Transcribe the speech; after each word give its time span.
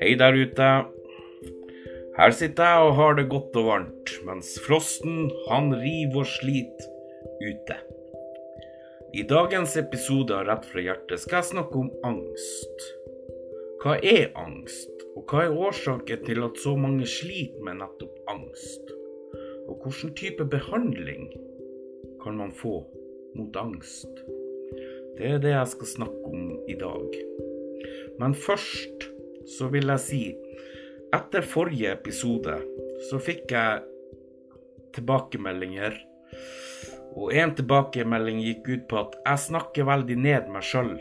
Hei 0.00 0.14
der 0.18 0.34
ute. 0.34 0.70
Her 2.16 2.30
sitter 2.30 2.64
jeg 2.64 2.78
og 2.88 2.94
har 2.98 3.14
det 3.14 3.28
godt 3.30 3.56
og 3.56 3.66
varmt, 3.66 4.10
mens 4.26 4.58
frosten 4.66 5.30
han 5.46 5.70
river 5.70 6.24
og 6.24 6.26
sliter 6.26 6.88
ute. 7.38 7.76
I 9.14 9.22
dagens 9.30 9.76
episode 9.76 10.34
av 10.34 10.48
Rett 10.50 10.66
fra 10.72 10.82
hjertet 10.88 11.22
skal 11.22 11.38
jeg 11.38 11.50
snakke 11.52 11.78
om 11.78 11.92
angst. 12.02 12.88
Hva 13.84 13.94
er 14.02 14.32
angst, 14.34 15.06
og 15.14 15.22
hva 15.30 15.44
er 15.46 15.54
årsaken 15.54 16.26
til 16.26 16.42
at 16.42 16.58
så 16.58 16.74
mange 16.74 17.06
sliter 17.06 17.62
med 17.62 17.78
nettopp 17.78 18.18
angst? 18.34 18.90
Og 19.68 19.86
hvilken 19.86 20.16
type 20.18 20.44
behandling 20.50 21.30
kan 22.24 22.42
man 22.42 22.50
få 22.50 22.80
mot 23.38 23.56
angst? 23.60 24.22
Det 25.18 25.28
er 25.34 25.42
det 25.42 25.52
jeg 25.54 25.72
skal 25.74 25.90
snakke 25.90 26.30
om 26.30 26.52
i 26.70 26.76
dag. 26.78 27.18
Men 28.20 28.34
først 28.34 29.08
så 29.58 29.68
vil 29.72 29.90
jeg 29.92 30.04
si 30.06 30.22
etter 31.12 31.44
forrige 31.44 31.92
episode 31.92 32.54
så 33.10 33.18
fikk 33.20 33.52
jeg 33.52 33.82
tilbakemeldinger. 34.96 35.96
Og 37.12 37.34
en 37.36 37.52
tilbakemelding 37.56 38.40
gikk 38.40 38.68
ut 38.70 38.86
på 38.88 39.00
at 39.02 39.18
jeg 39.20 39.44
snakker 39.48 39.88
veldig 39.88 40.16
ned 40.24 40.48
meg 40.52 40.64
sjøl. 40.64 40.94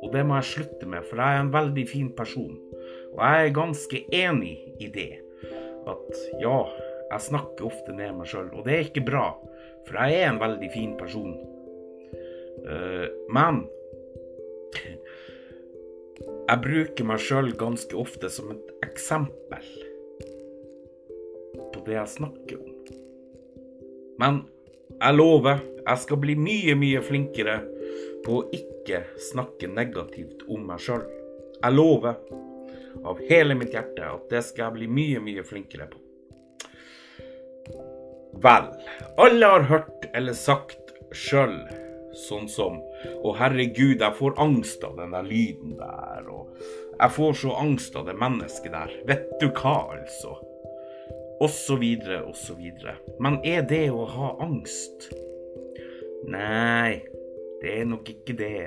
Og 0.00 0.12
det 0.12 0.24
må 0.26 0.36
jeg 0.40 0.50
slutte 0.50 0.88
med, 0.88 1.04
for 1.08 1.20
jeg 1.20 1.36
er 1.36 1.44
en 1.44 1.52
veldig 1.54 1.86
fin 1.88 2.10
person. 2.16 2.56
Og 3.14 3.20
jeg 3.24 3.46
er 3.46 3.56
ganske 3.56 4.02
enig 4.16 4.54
i 4.80 4.88
det. 4.92 5.12
At 5.88 6.20
ja, 6.40 6.58
jeg 7.10 7.26
snakker 7.30 7.68
ofte 7.68 7.96
ned 7.96 8.16
meg 8.18 8.28
sjøl. 8.28 8.50
Og 8.52 8.66
det 8.68 8.76
er 8.76 8.86
ikke 8.88 9.06
bra, 9.08 9.30
for 9.88 10.00
jeg 10.00 10.20
er 10.20 10.30
en 10.30 10.40
veldig 10.42 10.70
fin 10.74 10.96
person. 10.98 11.36
Uh, 12.64 13.06
men 13.32 13.62
jeg 16.50 16.62
bruker 16.64 17.06
meg 17.06 17.22
sjøl 17.22 17.52
ganske 17.58 17.96
ofte 17.96 18.28
som 18.32 18.50
et 18.52 18.72
eksempel 18.84 19.66
på 21.70 21.82
det 21.86 21.94
jeg 21.94 22.14
snakker 22.16 22.58
om. 22.58 22.74
Men 24.20 24.42
jeg 24.96 25.16
lover, 25.16 25.62
jeg 25.80 26.02
skal 26.02 26.20
bli 26.20 26.34
mye, 26.36 26.74
mye 26.76 27.00
flinkere 27.06 27.56
på 28.26 28.40
å 28.40 28.46
ikke 28.56 29.04
snakke 29.30 29.70
negativt 29.70 30.44
om 30.50 30.66
meg 30.68 30.82
sjøl. 30.82 31.06
Jeg 31.60 31.76
lover 31.76 32.18
av 33.06 33.22
hele 33.30 33.56
mitt 33.56 33.72
hjerte 33.74 34.10
at 34.10 34.26
det 34.32 34.42
skal 34.44 34.66
jeg 34.66 34.78
bli 34.80 34.90
mye, 34.90 35.22
mye 35.24 35.46
flinkere 35.46 35.88
på. 35.92 35.99
Vel, 38.40 38.70
alle 39.20 39.46
har 39.46 39.66
hørt 39.68 40.06
eller 40.16 40.36
sagt 40.36 40.94
sjøl 41.12 41.58
Sånn 42.16 42.48
som 42.50 42.78
Å, 42.80 43.32
herregud, 43.38 44.00
jeg 44.00 44.16
får 44.16 44.38
angst 44.42 44.82
av 44.84 44.96
den 44.98 45.12
der 45.14 45.24
lyden 45.24 45.76
der. 45.78 46.26
Og 46.28 46.50
jeg 46.96 47.14
får 47.16 47.36
så 47.42 47.52
angst 47.60 47.94
av 47.96 48.08
det 48.08 48.16
mennesket 48.18 48.74
der. 48.74 48.94
Vet 49.08 49.28
du 49.40 49.46
hva, 49.48 49.76
altså? 49.94 50.34
Og 51.40 51.48
så 51.54 51.78
videre 51.80 52.22
og 52.26 52.34
så 52.36 52.56
videre. 52.58 52.96
Men 53.22 53.38
er 53.46 53.62
det 53.68 53.86
å 53.94 54.04
ha 54.10 54.34
angst? 54.44 55.08
Nei, 56.28 57.00
det 57.62 57.76
er 57.78 57.88
nok 57.88 58.10
ikke 58.12 58.36
det. 58.40 58.66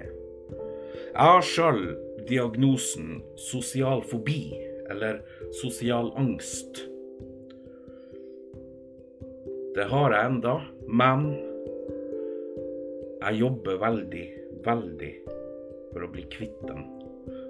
Jeg 0.88 1.20
har 1.20 1.46
sjøl 1.46 1.84
diagnosen 2.30 3.20
sosial 3.38 4.02
fobi, 4.08 4.48
eller 4.90 5.22
sosial 5.62 6.10
angst. 6.18 6.86
Det 9.74 9.88
har 9.90 10.14
jeg 10.14 10.30
enda, 10.30 10.52
men 10.86 11.24
jeg 13.24 13.40
jobber 13.40 13.80
veldig, 13.82 14.26
veldig 14.66 15.14
for 15.94 16.06
å 16.06 16.10
bli 16.14 16.26
kvitt 16.30 16.60
den. 16.68 16.84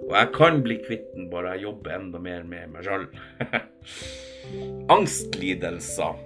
Og 0.06 0.14
jeg 0.16 0.30
kan 0.32 0.62
bli 0.64 0.78
kvitt 0.86 1.10
den 1.12 1.28
bare 1.32 1.52
jeg 1.52 1.66
jobber 1.66 1.98
enda 1.98 2.22
mer 2.24 2.46
med 2.48 2.72
meg 2.72 2.88
sjøl. 2.88 3.04
Angstlidelser. 4.96 6.16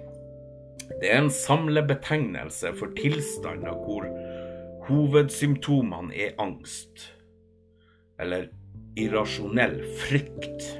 Det 1.01 1.11
er 1.11 1.19
en 1.25 1.31
samlebetegnelse 1.35 2.71
for 2.79 2.95
tilstander 2.95 3.75
hvor 3.83 4.07
hovedsymptomene 4.87 6.15
er 6.15 6.37
angst. 6.39 7.09
Eller 8.23 8.47
irrasjonell 8.99 9.81
frykt. 9.99 10.71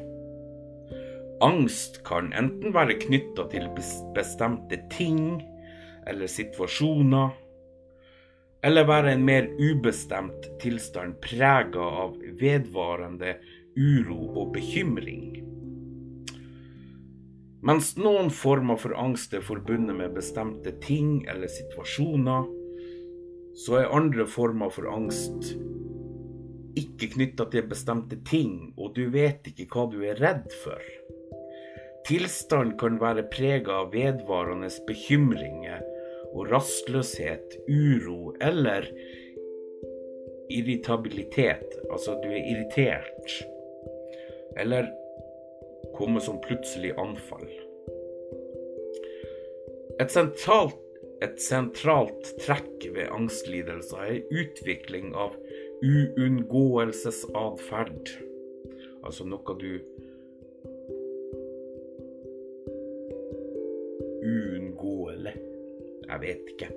Angst 1.42 2.02
kan 2.04 2.34
enten 2.36 2.74
være 2.76 2.98
knytta 3.00 3.46
til 3.52 3.70
bestemte 4.16 4.82
ting 4.92 5.40
eller 6.10 6.28
situasjoner 6.28 7.30
eller 8.68 8.88
være 8.90 9.14
en 9.16 9.24
mer 9.24 9.48
ubestemt 9.56 10.50
tilstand 10.60 11.16
prega 11.24 11.86
av 12.04 12.18
vedvarende 12.42 13.38
uro 13.80 14.20
og 14.42 14.52
bekymring. 14.58 15.38
Mens 17.64 17.94
noen 18.00 18.28
former 18.36 18.80
for 18.80 18.96
angst 19.00 19.36
er 19.36 19.44
forbundet 19.44 19.96
med 19.96 20.16
bestemte 20.16 20.76
ting 20.84 21.24
eller 21.32 21.48
situasjoner, 21.52 22.48
så 23.56 23.80
er 23.80 23.96
andre 23.96 24.28
former 24.28 24.72
for 24.76 24.92
angst 24.92 25.54
ikke 26.80 27.14
knytta 27.16 27.48
til 27.52 27.68
bestemte 27.68 28.20
ting, 28.28 28.74
og 28.78 28.94
du 28.96 29.08
vet 29.14 29.48
ikke 29.52 29.68
hva 29.74 29.88
du 29.92 30.02
er 30.06 30.20
redd 30.22 30.52
for. 30.64 30.84
Tilstanden 32.10 32.74
kan 32.82 32.96
være 32.98 33.22
prega 33.30 33.84
av 33.84 33.92
vedvarende 33.94 34.66
bekymringer 34.88 35.84
og 36.32 36.48
rastløshet, 36.50 37.54
uro 37.70 38.34
eller 38.42 38.88
irritabilitet, 40.50 41.78
altså 41.92 42.16
du 42.24 42.30
er 42.32 42.48
irritert, 42.50 43.44
eller 44.58 44.90
komme 45.94 46.20
som 46.26 46.42
plutselig 46.42 46.98
anfall. 46.98 47.46
Et 50.02 50.10
sentralt, 50.10 50.74
et 51.22 51.38
sentralt 51.44 52.34
trekk 52.42 52.90
ved 52.96 53.14
angstlidelser 53.14 54.02
er 54.08 54.26
utvikling 54.34 55.14
av 55.14 55.38
uunngåelsesatferd, 55.86 58.10
altså 59.06 59.24
noe 59.30 59.54
du 59.62 59.78
uunngåelig 64.30 65.38
jeg 66.10 66.22
vet 66.22 66.54
ikke. 66.54 66.70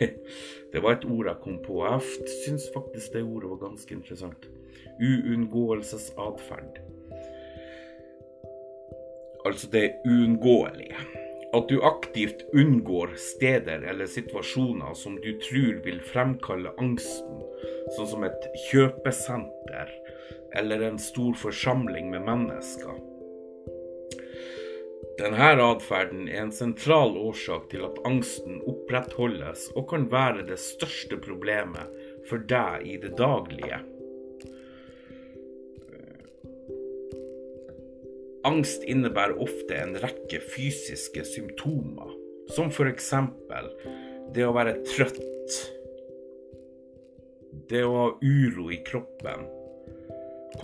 Det 0.72 0.82
var 0.82 0.96
et 0.96 1.04
ord 1.04 1.26
jeg 1.26 1.42
kom 1.44 1.58
på. 1.64 1.80
Jeg 1.86 2.30
syns 2.44 2.66
faktisk 2.74 3.12
det 3.14 3.22
ordet 3.22 3.50
var 3.50 3.62
ganske 3.68 3.94
interessant. 3.94 4.48
Uunngåelsesatferd. 5.00 6.80
Altså 9.46 9.70
det 9.72 9.92
uunngåelige. 10.06 10.96
At 11.54 11.66
du 11.70 11.80
aktivt 11.82 12.44
unngår 12.54 13.16
steder 13.18 13.82
eller 13.90 14.06
situasjoner 14.06 14.94
som 14.94 15.16
du 15.18 15.32
tror 15.42 15.80
vil 15.84 15.98
fremkalle 16.12 16.70
angsten, 16.78 17.40
sånn 17.96 18.10
som 18.12 18.26
et 18.26 18.46
kjøpesenter 18.68 19.90
eller 20.60 20.84
en 20.86 20.98
stor 21.02 21.34
forsamling 21.34 22.10
med 22.12 22.22
mennesker. 22.28 23.09
Denne 25.20 25.50
atferden 25.60 26.28
er 26.30 26.46
en 26.46 26.52
sentral 26.54 27.12
årsak 27.20 27.66
til 27.68 27.82
at 27.84 27.98
angsten 28.08 28.62
opprettholdes 28.64 29.66
og 29.76 29.90
kan 29.90 30.06
være 30.08 30.46
det 30.48 30.56
største 30.62 31.18
problemet 31.20 31.90
for 32.30 32.40
deg 32.48 32.86
i 32.88 32.94
det 33.02 33.10
daglige. 33.18 33.82
Angst 38.48 38.86
innebærer 38.88 39.36
ofte 39.44 39.76
en 39.76 39.92
rekke 40.00 40.40
fysiske 40.54 41.26
symptomer, 41.28 42.16
som 42.56 42.72
f.eks. 42.72 43.12
det 44.32 44.46
å 44.48 44.54
være 44.56 44.78
trøtt, 44.88 45.58
det 47.68 47.84
å 47.84 47.92
ha 47.98 48.08
uro 48.24 48.70
i 48.72 48.80
kroppen, 48.88 49.44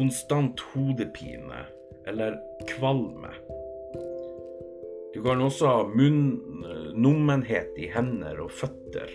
konstant 0.01 0.65
hodepine 0.73 1.67
eller 2.09 2.41
kvalme. 2.73 3.37
Du 5.17 5.23
kan 5.25 5.41
også 5.41 5.69
ha 5.71 5.85
munnnummenhet 5.89 7.79
i 7.81 7.87
hender 7.89 8.37
og 8.45 8.51
føtter. 8.53 9.09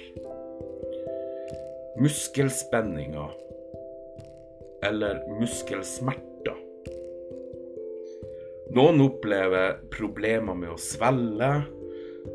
Muskelspenninger 2.01 3.35
eller 4.87 5.19
muskelsmerter. 5.37 6.57
Noen 8.73 9.03
opplever 9.05 9.75
problemer 9.93 10.57
med 10.57 10.73
å 10.73 10.79
svelge, 10.81 11.51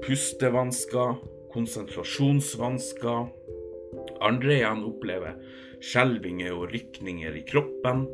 pustevansker, 0.06 1.18
konsentrasjonsvansker. 1.56 3.26
Andre 4.30 4.60
igjen 4.60 4.86
opplever 4.92 5.42
skjelvinger 5.82 6.54
og 6.54 6.70
rykninger 6.70 7.42
i 7.42 7.44
kroppen. 7.50 8.06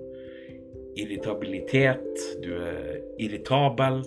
Irritabilitet, 0.96 2.26
du 2.40 2.54
er 2.56 3.02
irritabel. 3.20 4.00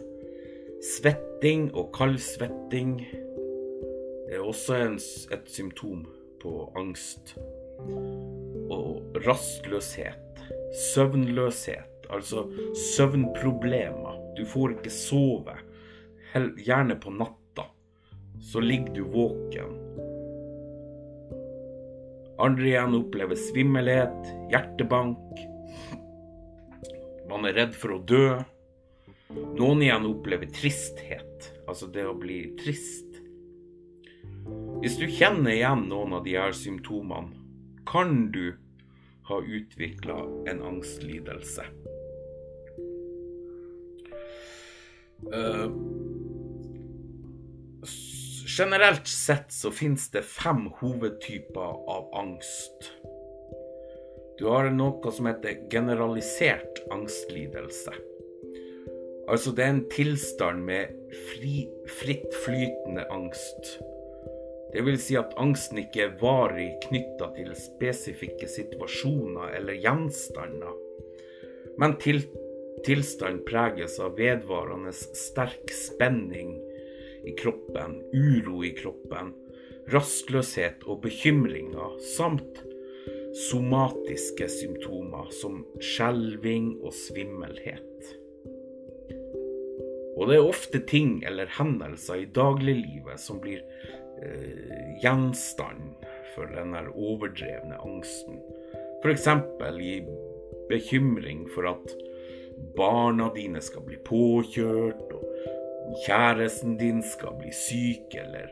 Svetting 0.85 1.71
og 1.73 1.87
kaldsvetting 1.95 2.99
er 4.29 4.41
også 4.43 4.75
en, 4.83 4.99
et 5.33 5.47
symptom 5.49 6.03
på 6.43 6.51
angst. 6.77 7.33
Og 8.69 9.17
rastløshet, 9.25 10.43
søvnløshet, 10.93 12.05
altså 12.13 12.45
søvnproblemer. 12.93 14.21
Du 14.37 14.45
får 14.45 14.77
ikke 14.77 14.93
sove, 14.93 15.57
gjerne 16.61 16.99
på 17.01 17.15
natta. 17.17 17.69
Så 18.45 18.61
ligger 18.61 18.93
du 18.93 19.03
våken. 19.09 19.77
Andre 22.45 22.67
igjen 22.67 22.97
opplever 22.99 23.39
svimmelhet, 23.39 24.33
hjertebank. 24.51 25.45
Man 27.31 27.47
er 27.49 27.57
redd 27.57 27.79
for 27.79 27.95
å 27.95 28.03
dø. 28.05 28.27
Noen 29.35 29.81
igjen 29.83 30.05
opplever 30.07 30.51
tristhet, 30.55 31.49
altså 31.67 31.87
det 31.91 32.05
å 32.07 32.15
bli 32.19 32.39
trist. 32.59 33.19
Hvis 34.83 34.99
du 34.99 35.07
kjenner 35.09 35.55
igjen 35.55 35.87
noen 35.89 36.17
av 36.17 36.23
de 36.27 36.35
her 36.37 36.55
symptomene, 36.55 37.33
kan 37.85 38.31
du 38.33 38.55
ha 39.29 39.39
utvikla 39.41 40.17
en 40.51 40.61
angstlidelse. 40.61 41.65
Uh, 45.25 45.71
generelt 48.57 49.07
sett 49.07 49.53
så 49.53 49.71
finnes 49.71 50.09
det 50.13 50.21
fem 50.21 50.67
hovedtyper 50.81 51.79
av 51.95 52.09
angst. 52.17 52.91
Du 54.39 54.47
har 54.51 54.69
noe 54.73 55.11
som 55.15 55.29
heter 55.29 55.63
generalisert 55.71 56.83
angstlidelse. 56.91 57.95
Altså 59.31 59.51
det 59.57 59.63
er 59.65 59.73
en 59.73 59.85
tilstand 59.89 60.61
med 60.67 60.93
fri, 61.31 61.65
fritt 61.89 62.33
flytende 62.43 63.05
angst. 63.13 63.75
Det 64.73 64.83
vil 64.85 64.97
si 64.99 65.15
at 65.17 65.33
angsten 65.39 65.79
ikke 65.81 66.03
er 66.03 66.17
varig 66.19 66.67
knytta 66.83 67.31
til 67.37 67.53
spesifikke 67.57 68.49
situasjoner 68.51 69.55
eller 69.55 69.79
gjenstander, 69.79 70.73
men 71.79 71.95
til, 72.03 72.21
tilstand 72.85 73.45
preges 73.47 73.97
av 74.03 74.17
vedvarende 74.19 74.91
sterk 74.95 75.71
spenning 75.73 76.57
i 77.25 77.33
kroppen, 77.39 78.01
uro 78.13 78.61
i 78.67 78.73
kroppen, 78.77 79.31
rastløshet 79.93 80.85
og 80.85 81.01
bekymringer, 81.05 81.97
samt 82.17 82.61
somatiske 83.47 84.47
symptomer 84.51 85.31
som 85.39 85.63
skjelving 85.83 86.75
og 86.81 86.93
svimmelhet. 86.95 88.15
Og 90.15 90.29
det 90.29 90.37
er 90.37 90.47
ofte 90.47 90.79
ting 90.87 91.19
eller 91.27 91.51
hendelser 91.57 92.23
i 92.23 92.29
dagliglivet 92.35 93.19
som 93.19 93.41
blir 93.43 93.63
eh, 94.23 94.95
gjenstand 95.03 96.05
for 96.35 96.51
denne 96.55 96.85
overdrevne 96.93 97.79
angsten. 97.83 98.39
F.eks. 99.03 99.27
i 99.83 99.95
bekymring 100.69 101.45
for 101.53 101.67
at 101.69 101.95
barna 102.77 103.27
dine 103.35 103.61
skal 103.61 103.83
bli 103.85 103.99
påkjørt, 104.07 105.11
og 105.15 105.97
kjæresten 106.05 106.77
din 106.79 107.03
skal 107.03 107.35
bli 107.39 107.51
syk, 107.53 108.15
eller 108.15 108.51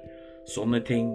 sånne 0.51 0.83
ting. 0.86 1.13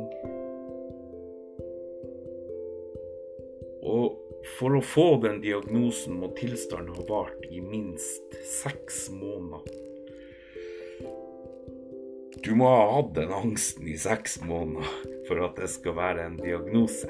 Og 3.84 4.16
for 4.58 4.78
å 4.78 4.84
få 4.84 5.08
den 5.22 5.42
diagnosen 5.44 6.16
må 6.22 6.32
tilstanden 6.38 6.96
ha 6.96 7.04
vart 7.08 7.44
i 7.52 7.60
minst 7.62 8.40
seks 8.48 9.06
måneder. 9.12 9.87
Du 12.44 12.52
må 12.54 12.68
ha 12.70 12.84
hatt 12.96 13.14
den 13.16 13.32
angsten 13.34 13.88
i 13.88 13.96
seks 13.98 14.38
måneder 14.44 14.88
for 15.28 15.42
at 15.46 15.58
det 15.58 15.70
skal 15.72 15.96
være 15.98 16.26
en 16.28 16.36
diagnose. 16.40 17.08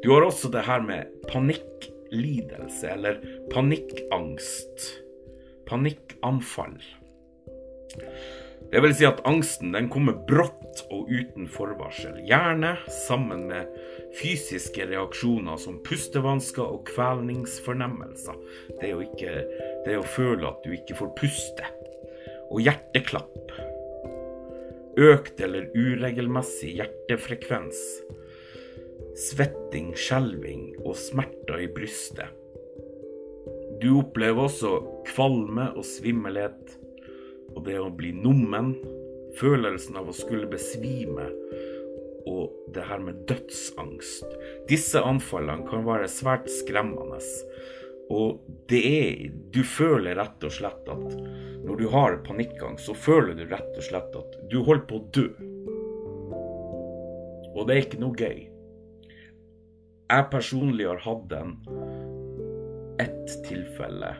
Du 0.00 0.12
har 0.14 0.24
også 0.24 0.48
det 0.54 0.64
her 0.64 0.80
med 0.86 1.10
panikklidelse, 1.28 2.88
eller 2.88 3.20
panikkangst. 3.52 4.86
Panikkanfall. 5.68 6.78
Det 8.70 8.80
vil 8.84 8.94
si 8.94 9.04
at 9.08 9.20
angsten 9.26 9.74
den 9.74 9.88
kommer 9.90 10.14
brått 10.28 10.84
og 10.94 11.10
uten 11.10 11.48
forvarsel, 11.50 12.20
gjerne 12.28 12.76
sammen 13.08 13.48
med 13.50 13.66
fysiske 14.20 14.86
reaksjoner 14.92 15.58
som 15.58 15.80
pustevansker 15.86 16.62
og 16.62 16.86
kvelningsfornemmelser. 16.92 18.38
Det 18.78 18.94
å, 18.94 19.02
ikke, 19.04 19.34
det 19.86 19.98
å 19.98 20.06
føle 20.06 20.46
at 20.52 20.62
du 20.64 20.74
ikke 20.76 20.98
får 21.02 21.14
puste. 21.18 21.66
Og 22.50 22.62
hjerteklapp. 22.66 23.54
Økt 25.00 25.40
eller 25.40 25.70
uregelmessig 25.76 26.74
hjertefrekvens. 26.80 27.78
Svetting, 29.30 29.92
skjelving 29.98 30.72
og 30.84 30.98
smerter 30.98 31.62
i 31.62 31.70
brystet. 31.72 32.36
Du 33.80 33.94
opplever 34.02 34.44
også 34.44 34.74
kvalme 35.08 35.70
og 35.72 35.86
svimmelhet 35.88 36.76
og 37.54 37.64
det 37.66 37.78
å 37.80 37.90
bli 37.94 38.12
nummen, 38.14 38.74
følelsen 39.38 39.96
av 39.98 40.10
å 40.10 40.16
skulle 40.16 40.50
besvime 40.50 41.30
og 42.28 42.52
det 42.74 42.84
her 42.86 43.00
med 43.02 43.24
dødsangst. 43.30 44.26
Disse 44.68 45.00
anfallene 45.02 45.66
kan 45.68 45.86
være 45.86 46.10
svært 46.10 46.50
skremmende. 46.52 47.20
Og 48.10 48.40
det 48.70 48.80
er 48.86 49.36
Du 49.54 49.62
føler 49.66 50.18
rett 50.18 50.44
og 50.46 50.52
slett 50.54 50.88
at 50.90 51.16
når 51.60 51.76
du 51.76 51.86
har 51.92 52.16
panikkangst, 52.24 52.86
så 52.88 52.94
føler 52.96 53.36
du 53.36 53.44
rett 53.50 53.74
og 53.76 53.84
slett 53.84 54.14
at 54.16 54.38
du 54.50 54.60
holder 54.64 54.86
på 54.88 54.96
å 54.96 55.06
dø. 55.14 55.26
Og 57.50 57.66
det 57.68 57.74
er 57.74 57.84
ikke 57.84 58.00
noe 58.00 58.16
gøy. 58.16 58.40
Jeg 60.10 60.26
personlig 60.32 60.88
har 60.88 61.02
hatt 61.04 61.34
en 61.36 61.52
ett 63.02 63.34
tilfelle 63.46 64.14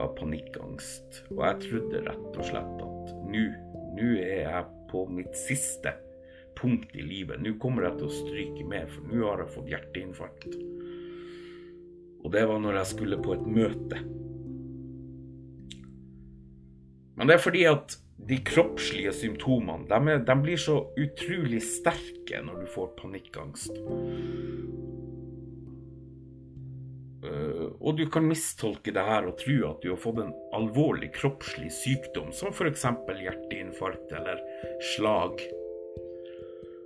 av 0.00 0.14
panikkangst. 0.20 1.24
Og 1.34 1.42
jeg 1.44 1.60
trodde 1.66 2.04
rett 2.06 2.38
og 2.38 2.48
slett 2.48 2.86
at 2.86 3.12
nå, 3.26 3.44
nå 3.98 4.08
er 4.22 4.46
jeg 4.46 4.64
på 4.92 5.04
mitt 5.10 5.34
siste 5.38 5.96
punkt 6.58 6.94
i 6.94 7.02
livet. 7.04 7.42
Nå 7.42 7.56
kommer 7.62 7.88
jeg 7.88 7.98
til 7.98 8.08
å 8.08 8.16
stryke 8.22 8.68
med, 8.70 8.88
for 8.94 9.10
nå 9.10 9.26
har 9.26 9.42
jeg 9.42 9.54
fått 9.56 9.72
hjerteinfarkt. 9.74 10.58
Og 12.24 12.32
det 12.32 12.46
var 12.48 12.62
når 12.62 12.80
jeg 12.80 12.92
skulle 12.94 13.20
på 13.20 13.36
et 13.36 13.44
møte. 13.46 14.00
Men 17.14 17.30
det 17.30 17.36
er 17.36 17.44
fordi 17.44 17.66
at 17.70 17.98
de 18.24 18.38
kroppslige 18.46 19.12
symptomene 19.12 19.88
de, 19.90 19.98
er, 20.12 20.22
de 20.24 20.36
blir 20.40 20.60
så 20.60 20.78
utrolig 20.96 21.60
sterke 21.66 22.40
når 22.44 22.64
du 22.64 22.70
får 22.72 22.94
panikkangst. 22.98 23.76
Eh, 27.24 27.66
og 27.80 27.98
du 27.98 28.06
kan 28.12 28.26
mistolke 28.28 28.94
det 28.94 29.04
her 29.04 29.28
og 29.28 29.36
tro 29.40 29.58
at 29.70 29.82
du 29.84 29.90
har 29.92 30.00
fått 30.00 30.22
en 30.24 30.32
alvorlig 30.56 31.10
kroppslig 31.16 31.70
sykdom, 31.74 32.32
som 32.36 32.54
f.eks. 32.54 32.86
hjerteinfarkt 33.20 34.16
eller 34.16 34.40
slag. 34.94 35.44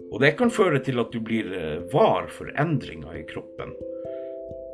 Og 0.09 0.23
det 0.25 0.35
kan 0.39 0.53
føre 0.53 0.81
til 0.85 1.01
at 1.03 1.12
du 1.12 1.21
blir 1.25 1.53
eh, 1.53 1.81
var 1.93 2.31
for 2.33 2.51
endringer 2.59 3.21
i 3.21 3.27
kroppen, 3.29 3.75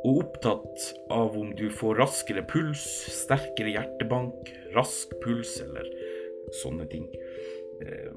og 0.05 0.19
opptatt 0.21 0.83
av 1.09 1.37
om 1.37 1.49
du 1.57 1.65
får 1.73 1.97
raskere 1.97 2.43
puls, 2.45 2.83
sterkere 3.09 3.73
hjertebank, 3.73 4.51
rask 4.75 5.15
puls 5.23 5.57
eller 5.63 5.87
sånne 6.61 6.85
ting. 6.91 7.07
Eh, 7.81 8.11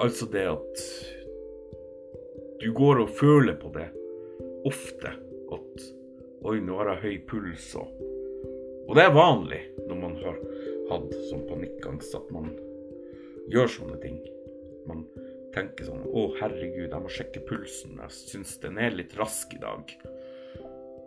altså 0.00 0.28
det 0.32 0.46
at 0.48 0.84
du 2.62 2.70
går 2.72 3.02
og 3.04 3.12
føler 3.18 3.58
på 3.60 3.72
det 3.74 3.90
ofte 4.68 5.12
at 5.52 5.90
Oi, 6.42 6.56
nå 6.58 6.74
har 6.80 6.88
jeg 6.90 7.02
høy 7.04 7.18
puls 7.30 7.68
og 7.78 8.00
Og 8.88 8.96
det 8.98 9.04
er 9.06 9.12
vanlig 9.14 9.60
når 9.86 9.98
man 10.00 10.16
har 10.24 10.38
hatt 10.88 11.12
sånn 11.28 11.44
panikkangst 11.46 12.16
at 12.18 12.32
man 12.34 12.48
gjør 13.52 13.70
sånne 13.70 13.98
ting. 14.02 14.16
Man 14.88 15.04
tenker 15.54 15.88
sånn 15.88 16.04
Å, 16.08 16.26
herregud, 16.40 16.90
jeg 16.90 17.02
må 17.04 17.12
sjekke 17.12 17.44
pulsen. 17.48 17.98
Jeg 18.00 18.16
syns 18.16 18.56
den 18.62 18.80
er 18.80 18.94
litt 18.94 19.14
rask 19.18 19.52
i 19.54 19.60
dag. 19.62 19.94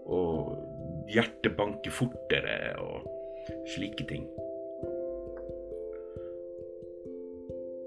Og 0.05 1.09
hjertet 1.11 1.55
banker 1.57 1.93
fortere 1.93 2.75
og 2.81 3.05
slike 3.73 4.05
ting. 4.09 4.27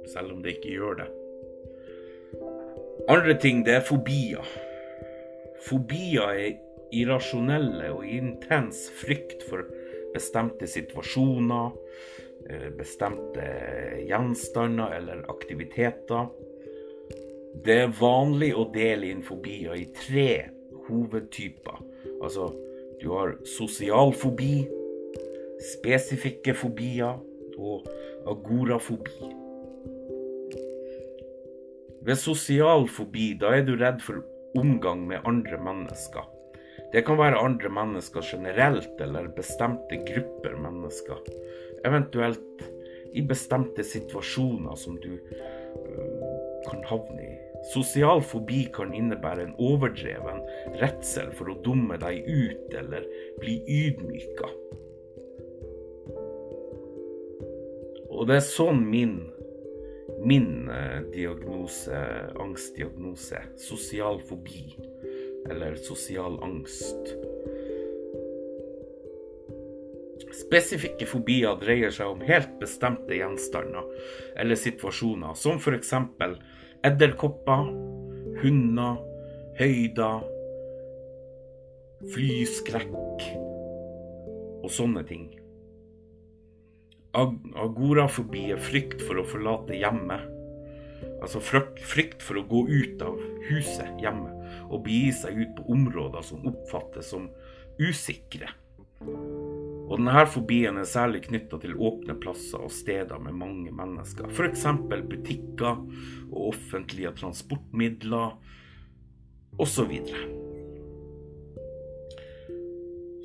Selv 0.09 0.35
om 0.35 0.43
det 0.45 0.57
ikke 0.57 0.75
gjør 0.75 1.03
det. 1.03 1.09
Andre 3.09 3.35
ting, 3.41 3.63
det 3.65 3.79
er 3.79 3.87
fobier. 3.87 4.45
Fobier 5.65 6.33
er 6.35 6.59
irrasjonelle 6.95 7.91
og 7.93 8.07
intens 8.09 8.87
frykt 9.01 9.45
for 9.49 9.67
bestemte 10.15 10.69
situasjoner, 10.69 11.73
eh, 12.49 12.69
bestemte 12.77 13.49
gjenstander 14.09 14.95
eller 14.97 15.25
aktiviteter. 15.29 16.29
Det 17.65 17.77
er 17.85 17.95
vanlig 18.01 18.53
å 18.57 18.69
dele 18.75 19.11
inn 19.13 19.25
fobier 19.27 19.77
i 19.77 19.89
tre 19.97 20.31
hovedtyper. 20.89 21.81
Altså, 22.23 22.51
du 23.01 23.11
har 23.15 23.37
sosial 23.47 24.13
fobi, 24.17 24.63
spesifikke 25.75 26.55
fobier 26.57 27.19
og 27.59 27.89
agorafobi. 28.29 29.35
Ved 32.09 32.19
sosial 32.21 32.89
fobi, 32.89 33.33
da 33.41 33.53
er 33.59 33.67
du 33.67 33.75
redd 33.77 34.01
for 34.05 34.23
omgang 34.59 35.05
med 35.09 35.27
andre 35.29 35.59
mennesker. 35.61 36.25
Det 36.93 37.03
kan 37.05 37.19
være 37.21 37.41
andre 37.43 37.69
mennesker 37.69 38.25
generelt, 38.25 38.95
eller 39.05 39.29
bestemte 39.37 39.99
grupper 40.09 40.57
mennesker. 40.63 41.21
Eventuelt 41.85 42.65
i 43.13 43.23
bestemte 43.29 43.85
situasjoner 43.85 44.77
som 44.77 44.97
du 45.03 45.13
øh, 45.13 46.28
kan 46.69 46.85
havne 46.89 47.25
i. 47.25 47.37
Sosial 47.73 48.23
fobi 48.23 48.67
kan 48.75 48.95
innebære 48.95 49.49
en 49.49 49.57
overdreven 49.59 50.45
redsel 50.81 51.33
for 51.37 51.51
å 51.51 51.59
dumme 51.65 51.99
deg 52.01 52.23
ut 52.29 52.77
eller 52.79 53.09
bli 53.41 53.59
ydmyka. 53.67 54.53
Og 58.09 58.25
det 58.31 58.39
er 58.41 58.47
sånn 58.47 58.81
min 58.89 59.19
min 60.19 60.71
eh, 60.71 61.01
diagnose, 61.13 61.99
angstdiagnose, 62.41 63.39
sosial 63.57 64.19
fobi 64.27 64.75
eller 65.51 65.77
sosial 65.81 66.39
angst. 66.43 67.13
Spesifikke 70.39 71.07
fobier 71.09 71.57
dreier 71.61 71.93
seg 71.95 72.11
om 72.13 72.23
helt 72.27 72.59
bestemte 72.61 73.17
gjenstander 73.17 73.87
eller 74.39 74.59
situasjoner, 74.59 75.35
som 75.39 75.61
f.eks. 75.63 75.95
edderkopper, 76.87 77.69
hunder, 78.43 78.99
høyder, 79.59 80.25
flyskrekk 82.15 83.27
og 84.63 84.71
sånne 84.71 85.03
ting. 85.09 85.29
Agorafobi 87.19 88.51
er 88.55 88.63
frykt 88.63 89.03
for 89.03 89.19
å 89.19 89.27
forlate 89.27 89.79
hjemmet. 89.79 90.29
Altså 91.19 91.43
frykt 91.43 92.23
for 92.23 92.39
å 92.39 92.47
gå 92.47 92.65
ut 92.69 93.03
av 93.03 93.19
huset 93.49 93.99
hjemme 94.03 94.35
og 94.69 94.85
begi 94.87 95.11
seg 95.15 95.39
ut 95.41 95.57
på 95.59 95.67
områder 95.75 96.27
som 96.27 96.47
oppfattes 96.47 97.11
som 97.15 97.31
usikre. 97.83 98.51
Og 99.89 99.97
denne 99.97 100.25
fobien 100.29 100.77
er 100.77 100.89
særlig 100.89 101.23
knytta 101.25 101.59
til 101.63 101.79
åpne 101.81 102.17
plasser 102.21 102.61
og 102.61 102.73
steder 102.75 103.21
med 103.25 103.37
mange 103.41 103.73
mennesker. 103.73 104.29
F.eks. 104.29 104.67
butikker 105.09 105.81
og 106.29 106.49
offentlige 106.51 107.15
transportmidler 107.17 108.37
osv. 109.59 109.95
Så, 110.05 110.21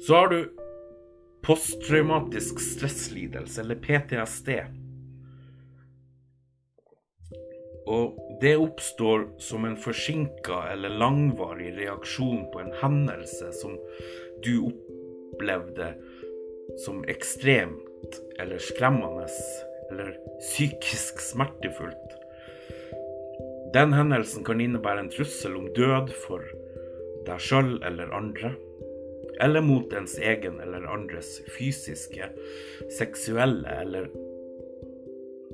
så 0.07 0.15
har 0.15 0.31
du 0.31 0.39
posttraumatisk 1.43 2.59
stresslidelse, 2.63 3.61
eller 3.61 3.75
PTSD. 3.83 4.49
Og 7.91 8.15
det 8.41 8.55
oppstår 8.55 9.25
som 9.43 9.67
en 9.67 9.75
forsinka 9.75 10.61
eller 10.71 10.95
langvarig 10.95 11.73
reaksjon 11.75 12.45
på 12.53 12.63
en 12.63 12.71
hendelse 12.79 13.51
som 13.59 13.75
du 14.43 14.53
opplevde 14.69 15.91
som 16.77 17.03
ekstremt 17.07 18.19
eller 18.39 18.57
skremmende 18.57 19.27
eller 19.91 20.17
psykisk 20.39 21.21
smertefullt. 21.21 22.17
Den 23.73 23.93
hendelsen 23.93 24.45
kan 24.45 24.61
innebære 24.61 25.05
en 25.05 25.13
trussel 25.13 25.55
om 25.57 25.69
død 25.73 26.11
for 26.25 26.45
deg 27.25 27.41
sjøl 27.41 27.77
eller 27.85 28.11
andre, 28.13 28.53
eller 29.41 29.63
mot 29.65 29.93
ens 29.97 30.17
egen 30.21 30.59
eller 30.61 30.85
andres 30.93 31.39
fysiske, 31.55 32.27
seksuelle 32.93 33.79
eller 33.81 34.09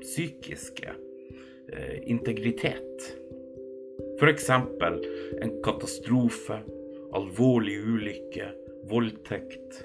psykiske 0.02 0.92
eh, 1.74 1.98
integritet. 2.12 3.08
F.eks. 4.20 4.50
en 4.50 5.56
katastrofe, 5.64 6.60
alvorlig 7.16 7.78
ulykke, 7.80 8.50
voldtekt, 8.92 9.84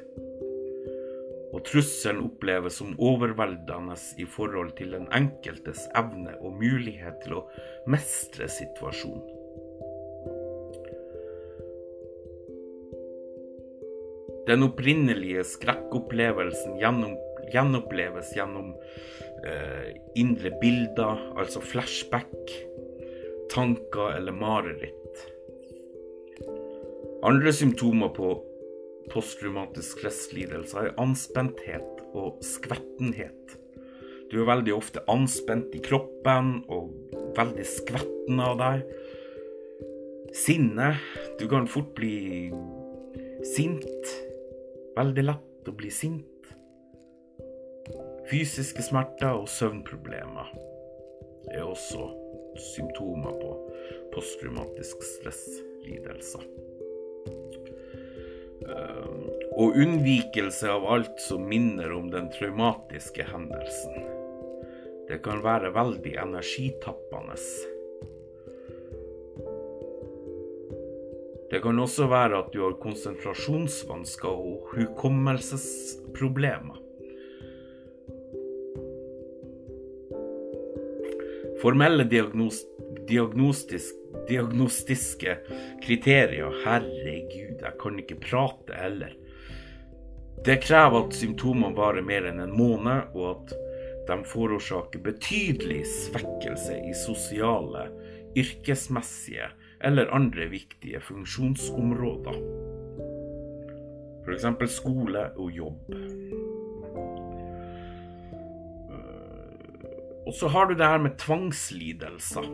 og 1.55 1.63
trusselen 1.69 2.25
oppleves 2.27 2.81
som 2.81 2.97
overveldende 2.99 3.95
i 4.19 4.27
forhold 4.27 4.75
til 4.79 4.97
den 4.97 5.07
enkeltes 5.15 5.87
evne 5.95 6.35
og 6.41 6.59
mulighet 6.59 7.21
til 7.23 7.39
å 7.39 7.45
mestre 7.91 8.49
situasjonen. 8.51 9.23
Den 14.45 14.67
opprinnelige 14.67 15.45
skrekkopplevelsen 15.55 16.77
gjenoppleves 16.77 18.35
gjennom 18.37 18.75
eh, 19.47 19.95
indre 20.21 20.53
bilder, 20.61 21.23
altså 21.41 21.63
flashback, 21.65 22.53
tanker 23.55 24.19
eller 24.19 24.37
mareritt. 24.37 25.23
Andre 27.25 27.55
symptomer 27.57 28.13
på 28.13 28.35
posttraumatisk 29.13 30.01
stresslidelse 30.01 30.81
er 30.81 30.97
anspenthet 31.01 32.03
og 32.15 32.41
skvettenhet. 32.45 33.57
Du 34.31 34.41
er 34.41 34.49
veldig 34.49 34.75
ofte 34.75 35.03
anspent 35.11 35.75
i 35.77 35.83
kroppen 35.85 36.57
og 36.73 36.93
veldig 37.37 37.67
skvetten 37.69 38.41
av 38.43 38.57
deg. 38.61 38.85
Sinne. 40.35 40.95
Du 41.39 41.47
kan 41.51 41.69
fort 41.71 41.93
bli 41.99 42.51
sint. 43.55 44.15
Veldig 44.97 45.27
lett 45.29 45.71
å 45.71 45.77
bli 45.77 45.93
sint. 45.95 46.31
Fysiske 48.31 48.83
smerter 48.83 49.37
og 49.37 49.51
søvnproblemer 49.53 50.55
er 51.53 51.63
også 51.67 52.09
symptomer 52.73 53.35
på 53.43 53.51
posttraumatisk 54.15 55.03
stresslidelser. 55.19 56.47
Ehm, 58.69 59.31
og 59.55 59.77
unnvikelse 59.77 60.71
av 60.71 60.87
alt 60.97 61.21
som 61.21 61.49
minner 61.49 61.93
om 61.95 62.11
den 62.11 62.31
traumatiske 62.35 63.25
hendelsen. 63.29 63.95
Det 65.09 65.19
kan 65.25 65.43
være 65.45 65.75
veldig 65.75 66.15
energitappende. 66.23 67.37
Det 71.51 71.61
kan 71.63 71.79
også 71.79 72.07
være 72.11 72.39
at 72.41 72.55
du 72.55 72.63
har 72.65 72.81
konsentrasjonsvansker 72.83 74.33
og 74.33 74.61
hukommelsesproblemer. 74.73 76.81
Formelle 81.63 82.05
diagnos 82.09 82.65
diagnostisk 83.09 84.04
diagnostiske 84.29 85.37
kriterier. 85.85 86.55
Herregud, 86.65 87.61
jeg 87.61 87.77
kan 87.81 88.01
ikke 88.01 88.21
prate 88.23 88.79
heller. 88.79 89.15
Det 90.45 90.59
krever 90.61 91.07
at 91.07 91.17
symptomene 91.17 91.77
varer 91.77 92.05
mer 92.05 92.27
enn 92.29 92.43
en 92.45 92.57
måned, 92.57 93.15
og 93.17 93.31
at 93.31 93.55
de 94.09 94.19
forårsaker 94.29 95.01
betydelig 95.05 95.85
svekkelse 95.89 96.77
i 96.85 96.93
sosiale, 97.05 97.87
yrkesmessige 98.37 99.49
eller 99.85 100.13
andre 100.13 100.51
viktige 100.53 101.01
funksjonsområder. 101.01 102.37
F.eks. 104.25 104.73
skole 104.73 105.27
og 105.37 105.51
jobb. 105.53 105.97
Og 110.25 110.33
så 110.33 110.49
har 110.49 110.69
du 110.69 110.75
det 110.75 110.87
her 110.89 110.99
med 110.99 111.19
tvangslidelser. 111.21 112.49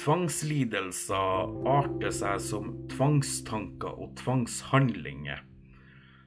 Tvangslidelser 0.00 1.66
arter 1.68 2.12
seg 2.14 2.38
som 2.40 2.70
tvangstanker 2.88 3.98
og 4.00 4.14
tvangshandlinger, 4.16 5.42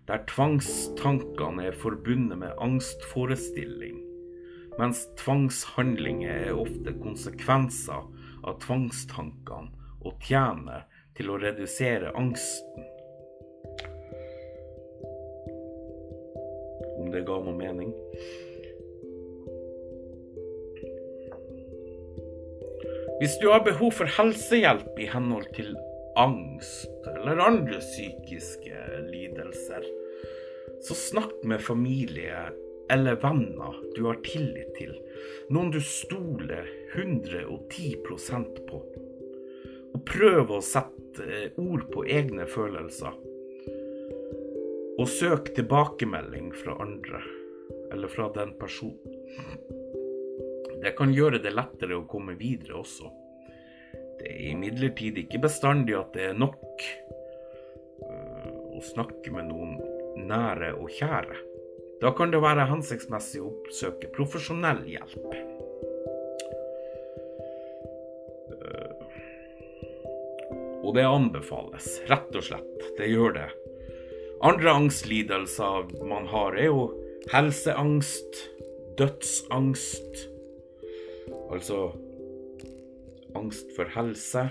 der 0.05 0.21
tvangstankene 0.29 1.71
er 1.71 1.79
forbundet 1.81 2.37
med 2.43 2.53
angstforestilling, 2.61 3.97
mens 4.77 5.07
tvangshandlinger 5.23 6.51
er 6.51 6.61
ofte 6.61 6.93
konsekvenser 7.01 8.05
av 8.45 8.61
tvangstankene 8.61 9.73
og 10.05 10.21
tjener 10.21 10.85
til 11.17 11.33
å 11.33 11.41
redusere 11.41 12.13
angsten. 12.13 12.89
Om 17.01 17.09
det 17.09 17.25
ga 17.25 17.41
noe 17.41 17.57
mening? 17.57 17.89
Hvis 23.23 23.37
du 23.39 23.45
har 23.47 23.61
behov 23.63 23.93
for 23.95 24.09
helsehjelp 24.17 24.97
i 24.99 25.05
henhold 25.07 25.45
til 25.55 25.69
angst 26.19 27.05
eller 27.07 27.39
andre 27.39 27.77
psykiske 27.79 28.79
lidelser, 29.05 29.85
så 30.83 30.97
snakk 30.99 31.37
med 31.47 31.63
familie 31.63 32.41
eller 32.91 33.15
venner 33.21 33.77
du 33.95 34.01
har 34.09 34.19
tillit 34.27 34.73
til. 34.75 34.91
Noen 35.55 35.71
du 35.71 35.79
stoler 35.79 36.67
110% 36.97 38.59
på. 38.67 38.81
Og 39.95 40.03
prøv 40.11 40.51
å 40.57 40.59
sette 40.59 41.53
ord 41.63 41.87
på 41.95 42.03
egne 42.03 42.43
følelser. 42.43 43.15
Og 44.99 45.07
søk 45.07 45.53
tilbakemelding 45.55 46.51
fra 46.59 46.75
andre, 46.83 47.23
eller 47.95 48.11
fra 48.11 48.27
den 48.35 48.51
personen. 48.59 49.79
Det 50.83 50.91
kan 50.97 51.13
gjøre 51.15 51.39
det 51.39 51.53
lettere 51.55 51.95
å 51.95 52.07
komme 52.11 52.33
videre 52.35 52.75
også. 52.81 53.07
Det 54.19 54.27
er 54.27 54.49
imidlertid 54.51 55.21
ikke 55.21 55.39
bestandig 55.45 55.95
at 55.95 56.11
det 56.15 56.25
er 56.29 56.35
nok 56.35 56.83
øh, 58.03 58.49
å 58.75 58.81
snakke 58.83 59.31
med 59.31 59.47
noen 59.47 59.77
nære 60.27 60.73
og 60.75 60.91
kjære. 60.91 61.37
Da 62.03 62.11
kan 62.17 62.33
det 62.33 62.41
være 62.43 62.67
hensiktsmessig 62.67 63.39
å 63.39 63.53
oppsøke 63.53 64.11
profesjonell 64.11 64.81
hjelp. 64.91 65.37
Øh, 68.57 68.91
og 70.83 70.91
det 70.99 71.07
anbefales, 71.07 71.87
rett 72.11 72.35
og 72.35 72.43
slett. 72.49 72.85
Det 72.99 73.07
gjør 73.07 73.39
det. 73.39 73.47
Andre 74.43 74.75
angstlidelser 74.81 75.95
man 76.03 76.27
har, 76.27 76.59
er 76.59 76.73
jo 76.73 76.85
helseangst, 77.31 78.43
dødsangst. 78.99 80.32
Altså 81.53 81.91
angst 83.37 83.75
for 83.75 83.85
helse. 83.93 84.47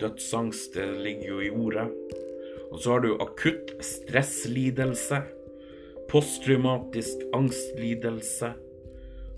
Dødsangst, 0.00 0.74
det 0.74 0.86
ligger 1.02 1.28
jo 1.28 1.40
i 1.40 1.50
ordet. 1.50 1.88
Og 2.70 2.78
så 2.78 2.92
har 2.92 2.98
du 3.02 3.16
akutt 3.20 3.72
stresslidelse. 3.80 5.22
Posttraumatisk 6.08 7.26
angstlidelse. 7.34 8.52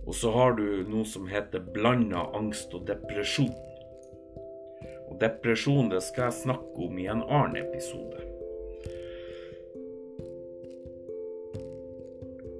Og 0.06 0.14
så 0.14 0.30
har 0.30 0.52
du 0.56 0.66
noe 0.88 1.06
som 1.08 1.28
heter 1.28 1.64
blanda 1.73 2.26
angst 2.37 2.76
og 2.76 2.85
depresjon. 2.88 3.54
Og 5.08 5.16
depresjon 5.20 5.88
det 5.92 6.02
skal 6.04 6.28
jeg 6.28 6.42
snakke 6.42 6.88
om 6.88 7.00
i 7.00 7.08
en 7.08 7.25
annen 7.25 7.56
episode. 7.62 8.25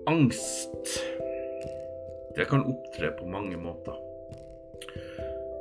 Angst 0.09 1.18
det 2.39 2.45
kan 2.45 2.63
opptre 2.71 3.11
på 3.19 3.27
mange 3.27 3.57
måter. 3.59 3.97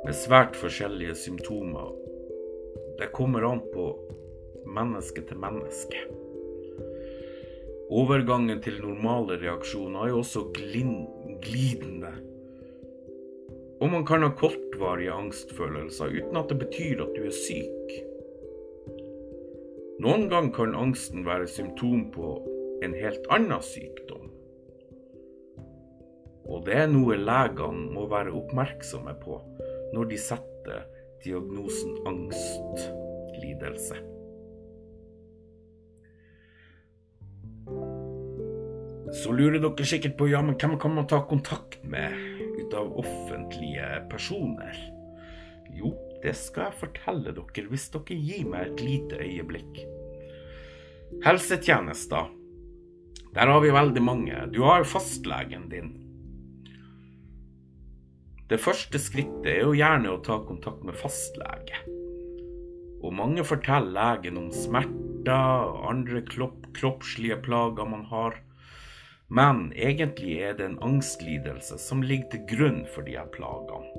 Med 0.04 0.14
svært 0.14 0.54
forskjellige 0.54 1.16
symptomer. 1.18 1.88
Det 3.00 3.08
kommer 3.10 3.42
an 3.48 3.64
på 3.72 3.86
menneske 4.62 5.24
til 5.26 5.40
menneske. 5.42 6.04
Overgangen 7.90 8.62
til 8.62 8.78
normale 8.84 9.40
reaksjoner 9.42 10.06
er 10.06 10.20
også 10.20 10.44
glidende. 10.54 12.12
Og 13.82 13.90
man 13.90 14.06
kan 14.06 14.22
ha 14.22 14.30
kortvarige 14.38 15.18
angstfølelser 15.18 16.14
uten 16.14 16.38
at 16.38 16.54
det 16.54 16.60
betyr 16.62 17.02
at 17.02 17.18
du 17.18 17.26
er 17.26 17.34
syk. 17.34 17.94
Noen 19.98 20.30
gang 20.30 20.54
kan 20.54 20.78
angsten 20.78 21.26
være 21.26 21.50
symptom 21.50 22.06
på 22.14 22.36
en 22.86 22.94
helt 22.94 23.26
annen 23.34 23.66
sykdom. 23.66 24.27
Og 26.48 26.64
det 26.64 26.76
er 26.82 26.88
noe 26.90 27.18
legene 27.20 27.90
må 27.92 28.06
være 28.08 28.32
oppmerksomme 28.36 29.14
på 29.20 29.40
når 29.94 30.10
de 30.10 30.20
setter 30.20 30.86
diagnosen 31.24 31.96
angstlidelse. 32.08 33.98
Så 39.18 39.32
lurer 39.32 39.60
dere 39.60 39.86
sikkert 39.88 40.18
på 40.18 40.28
ja, 40.28 40.42
men 40.44 40.56
hvem 40.60 40.76
kan 40.80 40.94
man 40.96 41.08
ta 41.08 41.22
kontakt 41.28 41.80
med 41.84 42.12
ut 42.58 42.74
av 42.76 42.92
offentlige 43.00 43.86
personer? 44.10 44.76
Jo, 45.72 45.94
det 46.22 46.34
skal 46.36 46.68
jeg 46.68 46.80
fortelle 46.82 47.32
dere 47.36 47.68
hvis 47.70 47.88
dere 47.94 48.18
gir 48.18 48.48
meg 48.48 48.66
et 48.66 48.84
lite 48.84 49.20
øyeblikk. 49.24 49.80
Helsetjenester. 51.24 52.28
Der 53.36 53.48
har 53.48 53.60
vi 53.64 53.72
veldig 53.72 54.02
mange. 54.02 54.44
Du 54.52 54.62
har 54.66 54.84
fastlegen 54.88 55.68
din. 55.72 56.07
Det 58.48 58.56
første 58.64 58.96
skrittet 58.96 59.46
er 59.52 59.58
jo 59.60 59.74
gjerne 59.76 60.08
å 60.08 60.20
ta 60.24 60.38
kontakt 60.40 60.80
med 60.88 60.96
fastlege. 60.96 61.82
Og 63.04 63.12
mange 63.12 63.44
forteller 63.44 63.92
legen 63.92 64.38
om 64.40 64.48
smerter 64.54 65.66
og 65.68 65.82
andre 65.90 66.22
kropp, 66.24 66.70
kroppslige 66.78 67.36
plager 67.44 67.90
man 67.90 68.06
har. 68.08 68.38
Men 69.28 69.66
egentlig 69.76 70.38
er 70.40 70.56
det 70.56 70.64
en 70.64 70.80
angstlidelse 70.80 71.76
som 71.82 72.00
ligger 72.00 72.32
til 72.32 72.46
grunn 72.54 72.80
for 72.94 73.04
de 73.04 73.18
her 73.20 73.28
plagene. 73.36 73.92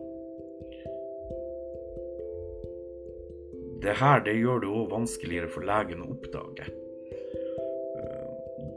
Det 3.85 3.99
her 4.01 4.25
det 4.25 4.39
gjør 4.41 4.65
det 4.65 4.73
òg 4.81 4.89
vanskeligere 4.97 5.53
for 5.53 5.69
legen 5.69 6.01
å 6.03 6.09
oppdage. 6.17 6.65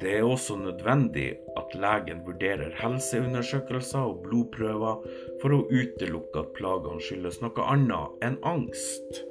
Det 0.03 0.17
er 0.19 0.25
også 0.27 0.57
nødvendig 0.59 1.29
at 1.57 1.75
legen 1.79 2.25
vurderer 2.27 2.73
helseundersøkelser 2.75 4.03
og 4.03 4.25
blodprøver 4.25 5.05
for 5.39 5.55
å 5.55 5.61
utelukke 5.71 6.43
at 6.43 6.51
plagene 6.57 7.05
skyldes 7.07 7.39
noe 7.45 7.67
annet 7.71 8.27
enn 8.27 8.41
angst. 8.43 9.23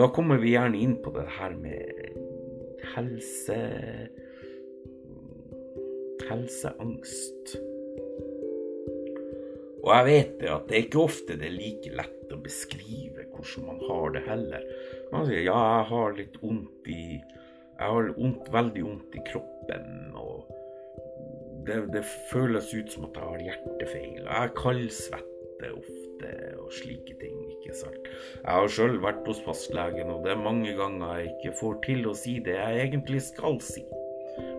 Da 0.00 0.08
kommer 0.16 0.40
vi 0.40 0.54
gjerne 0.54 0.80
inn 0.80 0.96
på 1.04 1.12
det 1.12 1.26
her 1.36 1.60
med 1.60 2.16
helse 2.94 3.60
helseangst. 6.26 7.56
Og 9.84 9.92
jeg 9.92 10.06
vet 10.08 10.36
det 10.40 10.50
at 10.50 10.66
det 10.66 10.78
er 10.78 10.86
ikke 10.88 11.04
ofte 11.04 11.36
det 11.38 11.50
er 11.50 11.58
like 11.60 11.92
lett 12.00 12.32
å 12.32 12.40
beskrive 12.42 13.28
hvordan 13.28 13.68
man 13.68 13.82
har 13.86 14.14
det 14.16 14.24
heller. 14.26 14.70
Man 15.12 15.28
sier 15.28 15.44
ja, 15.44 15.58
jeg 15.76 15.90
har 15.92 16.16
litt 16.16 16.40
vondt 16.40 16.88
i 16.90 17.02
jeg 17.76 17.92
har 17.92 18.12
ondt, 18.16 18.46
veldig 18.52 18.84
vondt 18.86 19.16
i 19.18 19.22
kroppen, 19.26 19.88
og 20.16 20.46
det, 21.66 21.80
det, 21.92 22.04
føles 22.30 22.70
ut 22.72 22.92
som 22.92 23.08
at 23.08 23.18
jeg 23.18 23.30
har 23.32 23.42
hjertefeil. 23.50 24.20
Jeg 24.22 24.36
er 24.38 24.54
kaldsvetter 24.56 25.74
ofte 25.76 26.32
og 26.62 26.72
slike 26.72 27.16
ting, 27.20 27.36
ikke 27.58 27.76
sant. 27.76 28.08
Jeg 28.38 28.48
har 28.48 28.72
sjøl 28.72 28.96
vært 29.02 29.28
hos 29.28 29.42
fastlegen, 29.44 30.12
og 30.14 30.24
det 30.24 30.32
er 30.32 30.44
mange 30.44 30.72
ganger 30.78 31.20
jeg 31.20 31.32
ikke 31.34 31.56
får 31.60 31.78
til 31.84 32.08
å 32.08 32.16
si 32.16 32.38
det 32.46 32.56
jeg 32.56 32.86
egentlig 32.86 33.24
skal 33.28 33.60
si. 33.64 33.84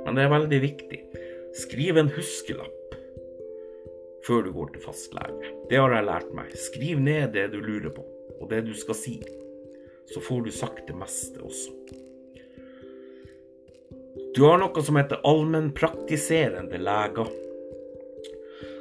Men 0.05 0.17
det 0.17 0.27
er 0.27 0.35
veldig 0.35 0.61
viktig. 0.63 1.01
Skriv 1.57 1.97
en 1.97 2.11
huskelapp 2.13 2.73
før 4.27 4.43
du 4.43 4.51
går 4.53 4.73
til 4.75 4.83
fastlege. 4.83 5.53
Det 5.71 5.79
har 5.79 5.93
jeg 5.95 6.05
lært 6.05 6.33
meg. 6.35 6.51
Skriv 6.59 6.99
ned 7.01 7.31
det 7.33 7.47
du 7.53 7.61
lurer 7.63 7.93
på, 7.95 8.03
og 8.37 8.49
det 8.51 8.65
du 8.67 8.73
skal 8.77 8.97
si. 8.99 9.21
Så 10.11 10.21
får 10.23 10.45
du 10.45 10.51
sagt 10.53 10.85
det 10.89 10.95
meste 10.99 11.41
også. 11.43 11.73
Du 14.35 14.43
har 14.45 14.59
noe 14.61 14.81
som 14.85 14.97
heter 14.97 15.21
allmennpraktiserende 15.27 16.79
leger. 16.81 17.29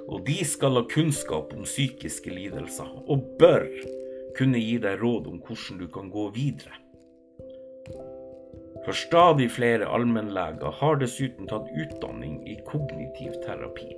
Og 0.07 0.23
de 0.27 0.37
skal 0.47 0.79
ha 0.79 0.83
kunnskap 0.89 1.55
om 1.57 1.67
psykiske 1.67 2.31
lidelser, 2.31 2.89
og 3.11 3.25
bør 3.41 3.67
kunne 4.37 4.61
gi 4.61 4.77
deg 4.83 5.01
råd 5.01 5.27
om 5.31 5.41
hvordan 5.43 5.81
du 5.81 5.87
kan 5.93 6.11
gå 6.13 6.29
videre. 6.37 6.77
For 8.85 8.95
stadig 8.95 9.49
flere 9.51 9.89
allmennleger 9.91 10.77
har 10.79 11.01
dessuten 11.01 11.49
tatt 11.51 11.73
utdanning 11.75 12.39
i 12.47 12.55
kognitiv 12.69 13.35
terapi, 13.43 13.89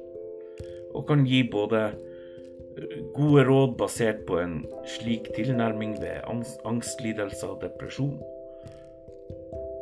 og 0.94 1.05
kan 1.11 1.27
gi 1.29 1.42
både 1.53 1.83
eh, 1.90 2.96
gode 3.18 3.44
råd 3.51 3.77
basert 3.83 4.24
på 4.31 4.40
en 4.40 4.62
slik 4.96 5.29
tilnærming 5.37 5.98
ved 6.01 6.24
angstlidelser 6.64 7.53
og 7.53 7.61
depresjon 7.66 8.16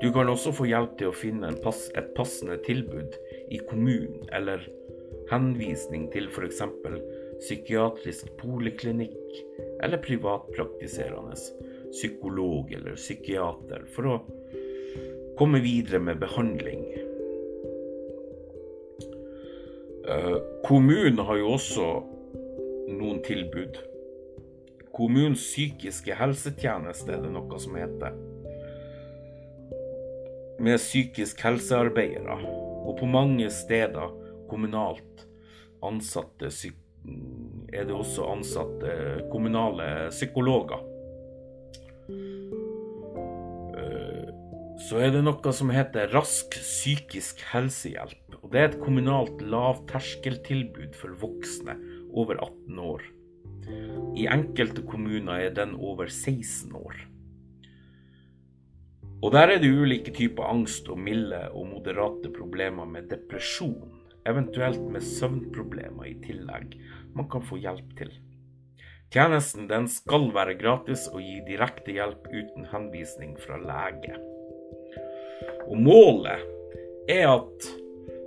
du 0.00 0.12
kan 0.12 0.28
også 0.28 0.52
få 0.52 0.66
hjelp 0.68 0.98
til 1.00 1.08
å 1.08 1.16
finne 1.16 1.54
pass, 1.64 1.86
et 1.96 2.10
passende 2.16 2.58
tilbud 2.66 3.16
i 3.52 3.60
kommunen, 3.68 4.26
eller 4.36 4.66
henvisning 5.30 6.10
til 6.12 6.28
f.eks. 6.28 6.60
psykiatrisk 7.40 8.28
poliklinikk 8.40 9.40
eller 9.84 10.00
privatpraktiserende 10.04 11.36
psykolog 11.90 12.72
eller 12.76 12.96
psykiater 12.96 13.88
for 13.94 14.10
å 14.12 14.18
komme 15.36 15.60
videre 15.64 16.00
med 16.00 16.20
behandling. 16.20 16.84
Eh, 20.06 20.36
kommunen 20.64 21.24
har 21.26 21.40
jo 21.40 21.50
også 21.56 21.88
noen 22.92 23.20
tilbud. 23.26 23.80
Kommunens 24.96 25.42
psykiske 25.42 26.14
helsetjeneste 26.16 27.16
er 27.16 27.24
det 27.24 27.32
noe 27.34 27.60
som 27.60 27.76
heter 27.76 28.14
med 30.62 30.80
psykisk 30.80 31.42
helsearbeidere, 31.44 32.38
og 32.86 32.96
på 33.00 33.08
mange 33.10 33.48
steder 33.52 34.12
kommunalt 34.50 35.26
ansatte 35.84 36.50
er 37.72 37.86
det 37.86 37.94
også 37.94 38.26
ansatte 38.32 38.92
kommunale 39.30 40.08
psykologer. 40.10 40.82
Eh, 43.76 44.30
så 44.88 45.02
er 45.02 45.12
det 45.14 45.24
noe 45.26 45.52
som 45.54 45.72
heter 45.74 46.10
Rask 46.14 46.56
psykisk 46.58 47.42
helsehjelp. 47.52 48.38
og 48.42 48.50
Det 48.52 48.60
er 48.60 48.70
et 48.70 48.80
kommunalt 48.82 49.42
lavterskeltilbud 49.42 50.94
for 50.94 51.14
voksne 51.20 51.76
over 52.14 52.38
18 52.40 52.78
år. 52.78 53.02
I 54.16 54.28
enkelte 54.30 54.82
kommuner 54.86 55.48
er 55.48 55.54
den 55.54 55.74
over 55.74 56.06
16 56.06 56.72
år. 56.74 56.94
Og 59.24 59.32
der 59.32 59.54
er 59.54 59.60
det 59.62 59.72
ulike 59.72 60.12
typer 60.12 60.44
angst 60.50 60.88
og 60.92 60.98
milde 61.00 61.38
og 61.52 61.68
moderate 61.70 62.32
problemer 62.34 62.84
med 62.84 63.08
depresjon. 63.12 63.92
eventuelt 64.26 64.82
med 64.90 65.04
søvnproblemer 65.06 66.08
i 66.08 66.16
tillegg, 66.18 66.72
man 67.14 67.28
kan 67.30 67.44
få 67.46 67.60
hjelp 67.62 67.92
til. 67.98 68.10
Tjenesten 69.14 69.68
den 69.70 69.86
skal 69.86 70.32
være 70.34 70.56
gratis 70.58 71.04
og 71.12 71.20
gi 71.22 71.36
direkte 71.46 71.94
hjelp 71.94 72.26
uten 72.32 72.66
henvisning 72.72 73.36
fra 73.38 73.60
lege. 73.62 74.16
Og 75.68 75.78
målet 75.78 76.42
er 77.08 77.28
at 77.30 77.68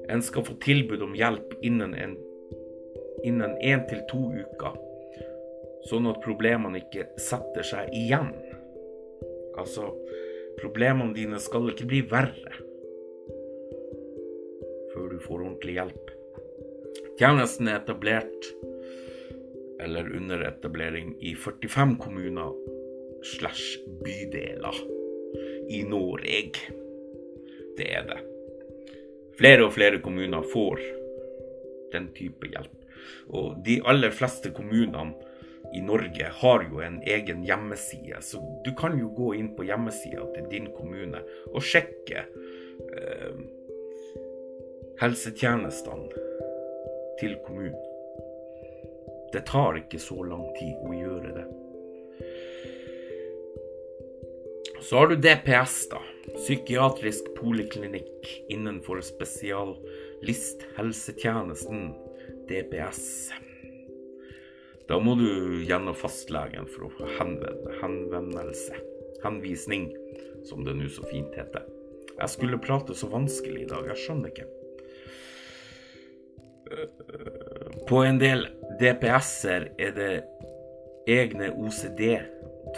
en 0.09 0.23
skal 0.23 0.47
få 0.47 0.55
tilbud 0.63 1.03
om 1.03 1.17
hjelp 1.19 1.57
innen 1.61 1.93
en 1.99 2.15
én 3.59 3.83
til 3.91 3.99
to 4.07 4.21
uker, 4.39 4.79
sånn 5.91 6.07
at 6.07 6.23
problemene 6.23 6.79
ikke 6.79 7.09
setter 7.19 7.67
seg 7.67 7.91
igjen. 7.91 8.31
Altså, 9.59 9.91
problemene 10.59 11.15
dine 11.15 11.39
skal 11.41 11.71
ikke 11.71 11.87
bli 11.89 12.01
verre 12.11 12.57
før 14.93 15.11
du 15.13 15.19
får 15.23 15.43
ordentlig 15.43 15.77
hjelp. 15.77 16.11
Tjenesten 17.19 17.69
er 17.69 17.79
etablert 17.81 18.49
eller 19.79 20.09
under 20.15 20.43
etablering 20.47 21.13
i 21.23 21.35
45 21.35 21.95
kommuner 22.03 22.55
slash 23.23 23.79
bydeler 24.03 24.81
i 25.71 25.83
Norge. 25.87 26.73
Det 27.77 27.87
er 27.87 28.07
det. 28.09 28.19
Flere 29.39 29.67
og 29.67 29.73
flere 29.77 30.01
kommuner 30.03 30.43
får 30.53 30.81
den 31.93 32.09
type 32.15 32.49
hjelp. 32.51 32.75
Og 33.29 33.61
de 33.65 33.79
aller 33.87 34.11
fleste 34.11 34.51
kommunene 34.55 35.13
i 35.73 35.81
Norge 35.85 36.31
har 36.41 36.63
jo 36.65 36.79
en 36.81 37.01
egen 37.05 37.43
hjemmeside, 37.45 38.21
så 38.25 38.41
du 38.65 38.71
kan 38.77 38.99
jo 38.99 39.09
gå 39.15 39.33
inn 39.37 39.55
på 39.57 39.63
hjemmesida 39.67 40.25
til 40.35 40.45
din 40.51 40.67
kommune 40.73 41.19
og 41.53 41.61
sjekke 41.65 42.19
eh, 42.25 43.35
helsetjenestene 44.99 46.09
til 47.19 47.37
kommunen. 47.45 47.85
Det 49.33 49.43
tar 49.45 49.77
ikke 49.77 49.99
så 50.01 50.23
lang 50.25 50.53
tid 50.57 50.75
å 50.81 50.93
gjøre 50.95 51.31
det. 51.37 51.45
Så 54.81 54.97
har 54.97 55.07
du 55.11 55.15
DPS, 55.21 55.87
da. 55.91 56.01
Psykiatrisk 56.33 57.23
poliklinikk 57.35 58.45
innenfor 58.49 59.01
spesialisthelsetjenesten, 59.05 61.93
DPS. 62.49 63.31
Da 64.89 64.97
må 64.97 65.13
du 65.19 65.61
gjennom 65.67 65.93
fastlegen 65.93 66.65
for 66.73 66.87
å 66.87 66.93
få 66.97 67.09
henvendelse. 67.19 68.79
Henvisning, 69.21 69.91
som 70.49 70.63
det 70.65 70.73
nå 70.77 70.89
så 70.89 71.05
fint 71.11 71.35
heter. 71.37 71.67
Jeg 72.15 72.33
skulle 72.33 72.59
prate 72.61 72.95
så 72.97 73.09
vanskelig 73.11 73.63
i 73.63 73.69
dag, 73.69 73.85
jeg 73.91 74.01
skjønner 74.01 74.33
ikke. 74.33 74.47
På 77.89 78.01
en 78.05 78.19
del 78.21 78.47
DPS-er 78.81 79.69
er 79.81 79.93
det 79.95 80.11
egne 81.09 81.51
OCD, 81.53 82.03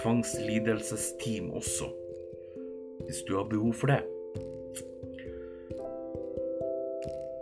tvangslidelsesteam 0.01 1.49
også 1.57 1.89
hvis 3.01 3.23
du 3.27 3.33
har 3.35 3.47
behov 3.49 3.73
for 3.75 3.91
det. 3.91 4.01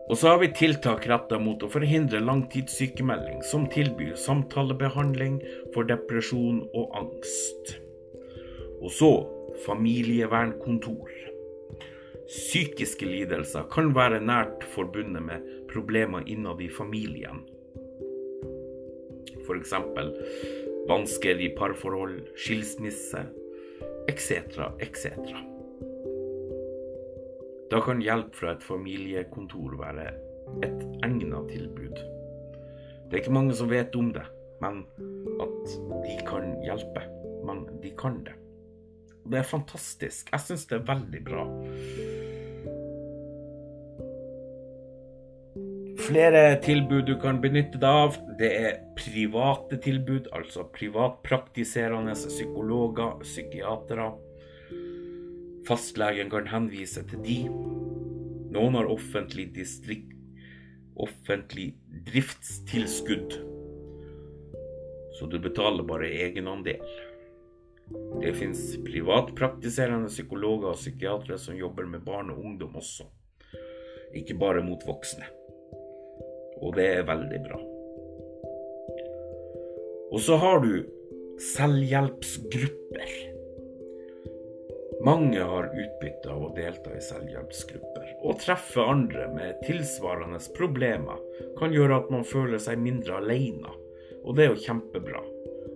Og 0.10 0.18
så 0.18 0.32
har 0.32 0.40
vi 0.42 0.50
tiltak 0.58 1.06
retta 1.10 1.38
mot 1.38 1.62
å 1.62 1.70
forhindre 1.70 2.22
langtidssykemelding, 2.24 3.44
som 3.46 3.68
tilbyr 3.70 4.16
samtalebehandling 4.18 5.38
for 5.76 5.86
depresjon 5.90 6.64
og 6.74 6.96
angst. 6.98 7.76
Og 8.82 8.90
så 8.96 9.12
familievernkontor. 9.68 11.14
Psykiske 12.30 13.06
lidelser 13.06 13.70
kan 13.74 13.94
være 13.94 14.22
nært 14.22 14.66
forbundet 14.74 15.26
med 15.26 15.46
problemer 15.70 16.26
innad 16.26 16.62
i 16.62 16.70
familien. 16.74 17.44
F.eks. 19.46 19.74
vansker 20.90 21.42
i 21.42 21.54
parforhold, 21.58 22.20
skilsmisse, 22.38 23.28
etc., 24.10 24.74
etc. 24.82 25.49
Da 27.70 27.78
kan 27.86 28.00
hjelp 28.02 28.34
fra 28.34 28.56
et 28.56 28.64
familiekontor 28.66 29.76
være 29.78 30.08
et 30.66 30.80
egnet 31.06 31.52
tilbud. 31.52 32.00
Det 33.06 33.14
er 33.14 33.22
ikke 33.22 33.34
mange 33.36 33.54
som 33.58 33.70
vet 33.70 33.94
om 33.96 34.08
det, 34.16 34.24
men 34.62 34.80
at 35.44 35.76
de 36.02 36.16
kan 36.26 36.56
hjelpe. 36.66 37.04
Men 37.46 37.68
de 37.84 37.92
kan 37.98 38.24
det. 38.26 38.34
Det 39.30 39.38
er 39.38 39.46
fantastisk. 39.46 40.32
Jeg 40.34 40.42
syns 40.48 40.66
det 40.70 40.80
er 40.80 40.88
veldig 40.88 41.22
bra. 41.28 41.44
Flere 46.08 46.42
tilbud 46.66 47.06
du 47.06 47.14
kan 47.22 47.38
benytte 47.44 47.78
deg 47.78 48.00
av, 48.08 48.18
det 48.40 48.50
er 48.50 48.80
private 48.98 49.78
tilbud, 49.84 50.32
altså 50.34 50.66
privatpraktiserende 50.74 52.18
psykologer, 52.18 53.20
psykiatere 53.22 54.10
Fastlegen 55.70 56.32
kan 56.34 56.48
henvise 56.50 57.04
til 57.06 57.20
de. 57.22 57.36
Noen 58.50 58.74
har 58.74 58.90
offentlig, 58.90 59.52
distrikt, 59.54 60.16
offentlig 60.98 61.76
driftstilskudd, 62.08 63.36
så 65.20 65.30
du 65.30 65.38
betaler 65.44 65.86
bare 65.86 66.10
egenandel. 66.26 66.82
Det 68.24 68.34
fins 68.40 68.64
privatpraktiserende 68.82 70.10
psykologer 70.10 70.74
og 70.74 70.82
psykiatere 70.82 71.38
som 71.38 71.58
jobber 71.58 71.86
med 71.86 72.02
barn 72.06 72.34
og 72.34 72.42
ungdom 72.42 72.82
også, 72.82 73.06
ikke 74.18 74.40
bare 74.42 74.66
mot 74.66 74.82
voksne. 74.90 75.30
Og 76.66 76.74
det 76.82 76.90
er 76.98 77.10
veldig 77.14 77.46
bra. 77.46 77.62
Og 80.10 80.22
så 80.26 80.42
har 80.42 80.66
du 80.66 80.74
selvhjelpsgrupper. 81.54 83.29
Mange 85.06 85.40
har 85.40 85.70
utbytte 85.72 86.32
av 86.32 86.42
å 86.44 86.50
delta 86.56 86.92
i 86.92 87.02
selvhjelpsgrupper. 87.04 88.10
Å 88.28 88.34
treffe 88.42 88.84
andre 88.84 89.30
med 89.32 89.62
tilsvarende 89.64 90.42
problemer 90.58 91.22
kan 91.60 91.72
gjøre 91.72 92.02
at 92.02 92.10
man 92.12 92.26
føler 92.28 92.60
seg 92.60 92.82
mindre 92.84 93.22
alene, 93.22 93.72
og 94.26 94.36
det 94.36 94.46
er 94.46 94.52
jo 94.52 94.64
kjempebra. 94.66 95.24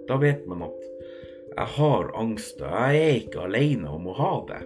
Da 0.10 0.20
vet 0.20 0.44
man 0.50 0.66
at 0.68 0.90
jeg 1.54 1.70
har 1.78 2.12
angst, 2.20 2.60
og 2.60 2.76
jeg 2.76 3.00
er 3.00 3.18
ikke 3.22 3.48
alene 3.48 3.96
om 3.96 4.12
å 4.12 4.18
ha 4.20 4.34
det. 4.52 4.62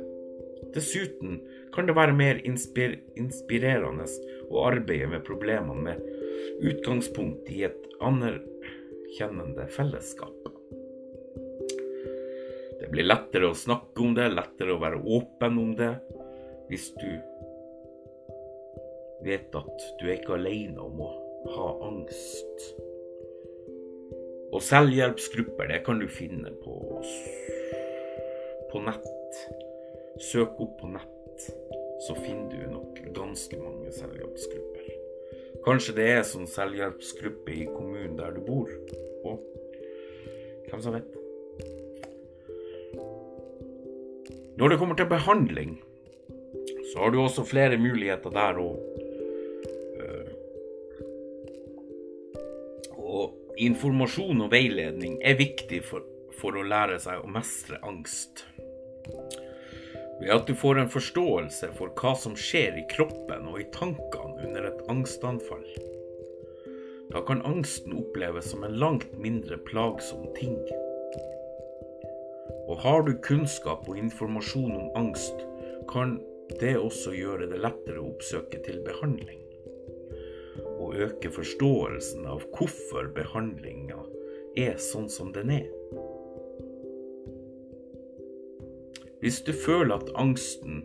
Dessuten 0.74 1.38
kan 1.76 1.86
det 1.86 1.96
være 1.98 2.18
mer 2.18 2.42
inspir 2.48 2.98
inspirerende 3.20 4.10
å 4.50 4.66
arbeide 4.72 5.12
med 5.14 5.26
problemene 5.28 5.92
med 5.92 6.66
utgangspunkt 6.66 7.50
i 7.54 7.68
et 7.70 7.90
anerkjennende 8.02 9.70
fellesskap. 9.78 10.57
Det 12.88 12.94
blir 12.94 13.04
lettere 13.04 13.50
å 13.52 13.56
snakke 13.58 14.00
om 14.00 14.14
det, 14.16 14.30
lettere 14.32 14.72
å 14.72 14.80
være 14.80 15.02
åpen 15.12 15.58
om 15.60 15.74
det, 15.76 15.90
hvis 16.70 16.86
du 16.96 17.10
vet 19.28 19.58
at 19.60 19.84
du 20.00 20.06
er 20.06 20.14
ikke 20.14 20.38
alene 20.38 20.86
om 20.86 21.02
å 21.04 21.10
ha 21.52 21.66
angst. 21.90 22.64
Og 24.54 24.64
selvhjelpsgrupper, 24.64 25.68
det 25.68 25.82
kan 25.84 26.00
du 26.00 26.08
finne 26.08 26.56
på, 26.64 26.78
på 28.72 28.84
nett. 28.88 29.44
Søk 30.24 30.56
opp 30.56 30.80
på 30.80 30.96
nett, 30.96 31.52
så 32.08 32.16
finner 32.16 32.56
du 32.56 32.72
nok 32.72 33.04
ganske 33.20 33.60
mange 33.60 33.92
selvhjelpsgrupper. 34.00 34.90
Kanskje 35.68 36.00
det 36.00 36.10
er 36.16 36.26
sånn 36.32 36.48
selvhjelpsgruppe 36.56 37.52
i 37.52 37.68
kommunen 37.68 38.16
der 38.16 38.40
du 38.40 38.46
bor, 38.48 38.72
og 39.28 39.44
hvem 40.72 40.88
som 40.88 40.96
vet. 40.96 41.17
Når 44.58 44.70
det 44.70 44.78
kommer 44.82 44.96
til 44.98 45.06
behandling, 45.06 45.78
så 46.90 47.00
har 47.00 47.12
du 47.14 47.20
også 47.22 47.44
flere 47.46 47.78
muligheter 47.78 48.30
der. 48.34 48.58
Eh, 50.02 50.32
og 52.98 53.36
informasjon 53.58 54.42
og 54.42 54.52
veiledning 54.52 55.20
er 55.22 55.38
viktig 55.38 55.84
for, 55.86 56.02
for, 56.40 56.58
å 56.58 56.66
lære 56.66 56.98
seg 57.04 57.22
å 57.22 57.30
mestre 57.30 57.78
angst. 57.86 58.48
Ved 60.18 60.34
at 60.34 60.50
du 60.50 60.56
får 60.58 60.82
en 60.82 60.90
forståelse 60.90 61.70
for 61.78 61.94
hva 62.02 62.16
som 62.18 62.34
skjer 62.34 62.82
i 62.82 62.88
kroppen 62.90 63.46
og 63.52 63.62
i 63.62 63.70
tankene 63.78 64.42
under 64.48 64.72
et 64.72 64.82
angstanfall. 64.90 65.70
Da 67.14 67.22
kan 67.30 67.46
angsten 67.46 67.94
oppleves 68.02 68.50
som 68.56 68.66
en 68.66 68.82
langt 68.82 69.14
mindre 69.22 69.62
plagsom 69.70 70.26
ting. 70.40 70.58
Og 72.68 72.82
har 72.84 73.06
du 73.08 73.14
kunnskap 73.24 73.88
og 73.88 73.98
informasjon 74.00 74.74
om 74.76 74.90
angst, 75.00 75.46
kan 75.88 76.18
det 76.60 76.76
også 76.80 77.14
gjøre 77.16 77.48
det 77.52 77.62
lettere 77.64 78.02
å 78.02 78.10
oppsøke 78.12 78.60
til 78.66 78.82
behandling. 78.86 79.40
Og 80.78 81.00
øke 81.08 81.32
forståelsen 81.32 82.28
av 82.28 82.44
hvorfor 82.56 83.08
behandlinga 83.16 84.02
er 84.60 84.76
sånn 84.82 85.08
som 85.12 85.32
den 85.36 85.54
er. 85.62 85.72
Hvis 89.24 89.40
du 89.48 89.54
føler 89.56 89.96
at 89.98 90.12
angsten 90.20 90.84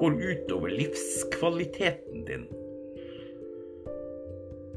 går 0.00 0.16
utover 0.16 0.72
livskvaliteten 0.72 2.24
din, 2.26 2.48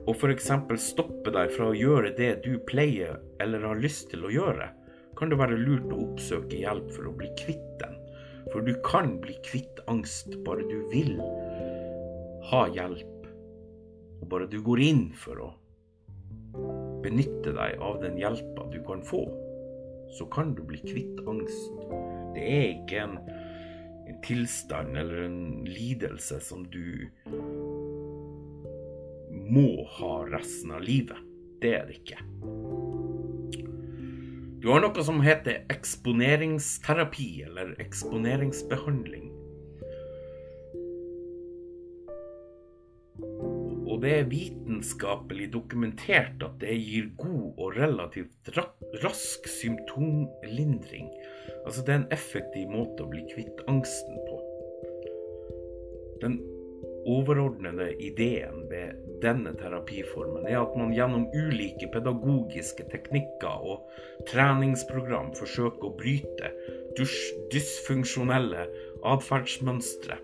og 0.03 0.17
f.eks. 0.19 0.49
stopper 0.83 1.31
deg 1.31 1.51
fra 1.55 1.69
å 1.71 1.75
gjøre 1.77 2.11
det 2.17 2.33
du 2.43 2.57
pleier 2.67 3.21
eller 3.41 3.63
har 3.63 3.79
lyst 3.79 4.09
til 4.11 4.25
å 4.27 4.31
gjøre, 4.33 4.67
kan 5.17 5.31
det 5.31 5.39
være 5.39 5.59
lurt 5.59 5.89
å 5.93 5.99
oppsøke 6.07 6.59
hjelp 6.61 6.89
for 6.95 7.09
å 7.09 7.15
bli 7.17 7.29
kvitt 7.39 7.69
den. 7.81 7.97
For 8.51 8.65
du 8.65 8.73
kan 8.85 9.17
bli 9.23 9.35
kvitt 9.45 9.81
angst 9.91 10.35
bare 10.45 10.65
du 10.69 10.83
vil 10.91 11.15
ha 12.49 12.65
hjelp, 12.73 13.27
og 14.21 14.27
bare 14.31 14.49
du 14.51 14.59
går 14.65 14.81
inn 14.83 15.05
for 15.17 15.39
å 15.41 15.49
benytte 17.03 17.53
deg 17.55 17.81
av 17.83 18.01
den 18.03 18.19
hjelpa 18.19 18.67
du 18.71 18.79
kan 18.85 19.03
få, 19.05 19.23
så 20.13 20.27
kan 20.31 20.53
du 20.55 20.63
bli 20.67 20.79
kvitt 20.83 21.23
angst. 21.27 21.81
Det 22.35 22.43
er 22.43 22.67
ikke 22.75 23.01
en, 23.07 23.17
en 24.09 24.21
tilstand 24.25 24.97
eller 24.99 25.25
en 25.27 25.41
lidelse 25.67 26.39
som 26.43 26.65
du 26.73 27.09
må 29.53 29.83
ha 29.97 30.15
resten 30.29 30.75
av 30.75 30.83
livet. 30.85 31.19
Det 31.63 31.77
er 31.79 31.87
det 31.87 32.01
ikke. 32.01 32.82
Du 34.63 34.69
har 34.71 34.79
noe 34.79 35.03
som 35.03 35.17
heter 35.19 35.65
eksponeringsterapi, 35.73 37.25
eller 37.43 37.73
eksponeringsbehandling. 37.83 39.25
Og 43.91 43.97
det 44.05 44.13
er 44.21 44.29
vitenskapelig 44.31 45.49
dokumentert 45.51 46.47
at 46.47 46.55
det 46.63 46.77
gir 46.79 47.11
god 47.19 47.59
og 47.59 47.75
relativt 47.75 48.53
rask 49.03 49.51
symptomlindring. 49.51 51.11
Altså 51.65 51.83
det 51.83 51.97
er 51.97 51.99
en 51.99 52.09
effektiv 52.15 52.71
måte 52.71 53.03
å 53.03 53.11
bli 53.11 53.27
kvitt 53.35 53.59
angsten 53.67 54.15
på. 54.29 54.39
Den 56.23 56.39
overordnede 57.09 57.89
ideen 57.99 58.65
ved 58.69 58.99
denne 59.23 59.53
terapiformen 59.59 60.47
er 60.47 60.61
at 60.61 60.75
man 60.79 60.93
gjennom 60.95 61.27
ulike 61.35 61.89
pedagogiske 61.93 62.85
teknikker 62.91 63.67
og 63.73 63.85
treningsprogram 64.29 65.31
forsøker 65.37 65.89
å 65.89 65.95
bryte 65.99 66.51
dysfunksjonelle 67.53 68.67
atferdsmønstre. 69.13 70.19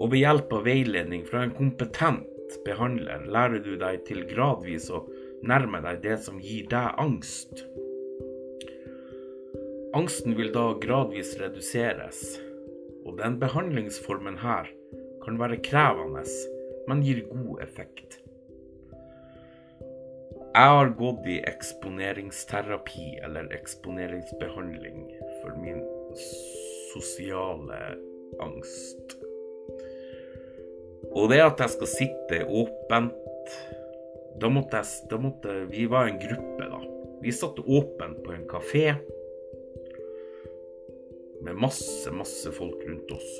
Og 0.00 0.10
ved 0.10 0.24
hjelp 0.24 0.54
av 0.56 0.64
veiledning 0.66 1.26
fra 1.28 1.44
en 1.46 1.54
kompetent 1.54 2.58
behandler 2.66 3.26
lærer 3.30 3.62
du 3.64 3.74
deg 3.80 4.02
til 4.08 4.24
gradvis 4.30 4.90
å 4.92 5.04
nærme 5.46 5.80
deg 5.84 6.02
det 6.04 6.18
som 6.24 6.40
gir 6.42 6.66
deg 6.70 6.98
angst. 7.00 7.64
Angsten 9.94 10.34
vil 10.34 10.50
da 10.54 10.72
gradvis 10.82 11.36
reduseres, 11.38 12.40
og 13.06 13.20
den 13.20 13.36
behandlingsformen 13.38 14.40
her 14.42 14.70
kan 15.24 15.40
være 15.40 15.62
krevende, 15.64 16.24
men 16.88 17.02
gir 17.04 17.24
god 17.30 17.62
effekt. 17.64 18.20
Jeg 20.54 20.70
har 20.70 20.92
gått 20.94 21.24
i 21.26 21.40
eksponeringsterapi 21.50 23.06
eller 23.26 23.48
eksponeringsbehandling 23.56 25.00
for 25.40 25.56
min 25.58 25.80
sosiale 26.92 27.80
angst. 28.44 29.16
Og 31.14 31.30
det 31.32 31.40
at 31.42 31.58
jeg 31.64 31.74
skal 31.74 31.90
sitte 31.90 32.44
åpent 32.46 33.56
da 34.40 34.50
måtte, 34.50 34.80
jeg, 34.82 35.08
da 35.10 35.18
måtte 35.22 35.56
Vi 35.70 35.86
var 35.90 36.08
en 36.08 36.20
gruppe, 36.22 36.68
da. 36.70 36.80
Vi 37.22 37.32
satt 37.32 37.58
åpent 37.58 38.22
på 38.24 38.34
en 38.34 38.46
kafé 38.50 38.86
med 41.44 41.58
masse, 41.60 42.10
masse 42.14 42.50
folk 42.56 42.82
rundt 42.88 43.10
oss. 43.12 43.30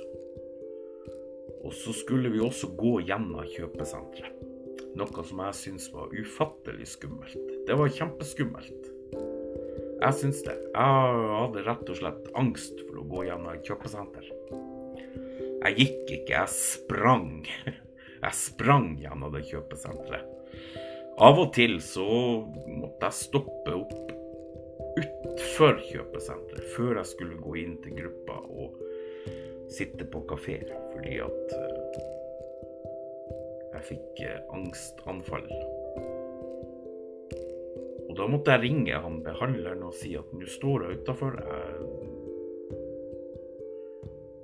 Og 1.65 1.73
så 1.73 1.95
skulle 1.97 2.33
vi 2.33 2.43
også 2.45 2.71
gå 2.77 2.99
gjennom 3.09 3.47
kjøpesenteret. 3.49 4.43
Noe 4.95 5.25
som 5.27 5.41
jeg 5.43 5.59
syntes 5.59 5.89
var 5.91 6.13
ufattelig 6.15 6.87
skummelt. 6.93 7.49
Det 7.67 7.75
var 7.79 7.91
kjempeskummelt. 7.91 8.91
Jeg 10.05 10.19
syns 10.21 10.43
det. 10.47 10.55
Jeg 10.75 11.25
hadde 11.41 11.65
rett 11.67 11.91
og 11.91 11.99
slett 11.99 12.29
angst 12.39 12.85
for 12.85 13.01
å 13.01 13.07
gå 13.11 13.25
gjennom 13.27 13.51
et 13.55 13.67
kjøpesenter. 13.67 14.29
Jeg 15.65 15.77
gikk 15.81 16.15
ikke, 16.19 16.37
jeg 16.37 16.53
sprang. 16.53 17.29
Jeg 18.25 18.37
sprang 18.39 18.95
gjennom 18.97 19.35
det 19.35 19.43
kjøpesenteret. 19.51 20.31
Av 21.21 21.37
og 21.43 21.51
til 21.53 21.75
så 21.85 22.07
måtte 22.73 23.11
jeg 23.11 23.19
stoppe 23.19 23.75
opp 23.77 24.15
utfor 24.97 25.77
kjøpesenteret 25.91 26.71
før 26.73 27.03
jeg 27.03 27.11
skulle 27.11 27.37
gå 27.43 27.53
inn 27.61 27.77
til 27.85 27.99
gruppa 27.99 28.39
og 28.49 28.79
sitte 29.73 30.07
på 30.11 30.25
kafé 30.29 30.59
fordi 30.93 31.19
at 31.25 31.55
eh, 31.59 31.99
jeg 33.75 33.87
fikk 33.91 34.23
eh, 34.25 34.41
angstanfall. 34.55 35.49
Og 38.05 38.19
da 38.19 38.27
måtte 38.31 38.55
jeg 38.55 38.63
ringe 38.69 39.01
han 39.07 39.23
behandleren 39.25 39.83
og 39.89 39.97
si 39.99 40.13
at 40.19 40.31
nå 40.37 40.47
står 40.47 40.87
jeg 40.87 41.01
utafor. 41.03 41.41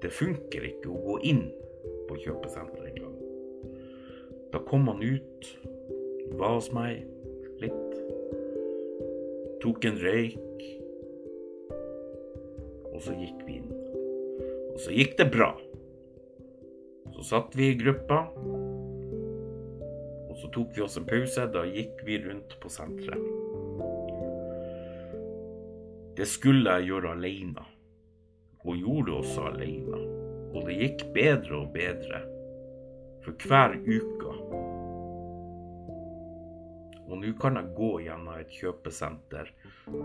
Det 0.01 0.11
funker 0.17 0.65
ikke 0.67 0.91
å 0.91 1.03
gå 1.05 1.19
inn 1.31 1.45
på 2.09 2.19
kjøpesenteret 2.25 2.91
engang. 2.91 3.17
Da 4.51 4.59
kom 4.67 4.89
han 4.91 5.03
ut, 5.05 5.51
var 6.41 6.57
hos 6.57 6.71
meg 6.75 7.05
litt, 7.63 7.99
tok 9.63 9.87
en 9.87 10.01
røyk, 10.03 10.65
og 12.91 12.99
så 13.05 13.15
gikk 13.21 13.45
vi 13.47 13.61
inn. 13.61 13.80
Så 14.81 14.91
gikk 14.97 15.19
det 15.19 15.25
bra. 15.25 15.61
Så 17.13 17.23
satt 17.23 17.57
vi 17.57 17.67
i 17.69 17.75
gruppa, 17.75 18.23
og 20.29 20.37
så 20.41 20.49
tok 20.55 20.71
vi 20.77 20.85
oss 20.87 20.97
en 20.97 21.05
pause. 21.05 21.45
Da 21.53 21.67
gikk 21.69 22.01
vi 22.07 22.17
rundt 22.25 22.55
på 22.63 22.71
senteret. 22.73 23.27
Det 26.17 26.29
skulle 26.29 26.79
jeg 26.79 26.89
gjøre 26.89 27.13
alene, 27.13 27.67
og 28.65 28.81
gjorde 28.81 29.11
det 29.11 29.19
også 29.19 29.45
alene. 29.51 30.01
Og 30.55 30.65
det 30.65 30.79
gikk 30.81 31.05
bedre 31.13 31.61
og 31.61 31.69
bedre 31.77 32.23
for 33.27 33.45
hver 33.45 33.77
uke. 33.85 34.35
Og 37.05 37.15
nå 37.21 37.37
kan 37.43 37.61
jeg 37.61 37.77
gå 37.77 37.93
gjennom 38.07 38.41
et 38.41 38.59
kjøpesenter 38.63 39.53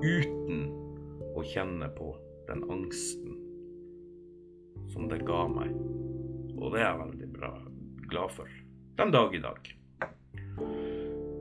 uten 0.04 0.68
å 1.32 1.48
kjenne 1.48 1.88
på 1.96 2.12
den 2.50 2.68
angsten 2.76 3.35
som 4.94 5.10
det 5.12 5.24
ga 5.28 5.46
meg. 5.52 5.74
Og 6.56 6.74
det 6.74 6.82
er 6.82 6.88
jeg 6.88 7.02
veldig 7.02 7.32
bra, 7.36 7.52
glad 8.10 8.36
for 8.36 8.52
den 8.96 9.12
dag 9.12 9.36
i 9.36 9.42
dag. 9.44 9.72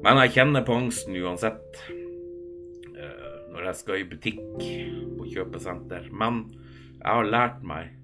Men 0.05 0.21
jeg 0.25 0.35
kjenner 0.35 0.65
på 0.67 0.77
angsten 0.77 1.17
uansett 1.17 1.79
eh, 1.89 3.37
når 3.53 3.69
jeg 3.71 3.81
skal 3.81 4.01
i 4.01 4.09
butikk, 4.11 4.41
på 5.19 5.29
kjøpesenter. 5.31 6.11
Men 6.13 6.43
jeg 6.99 7.09
har 7.09 7.31
lært 7.31 7.63
meg 7.65 7.95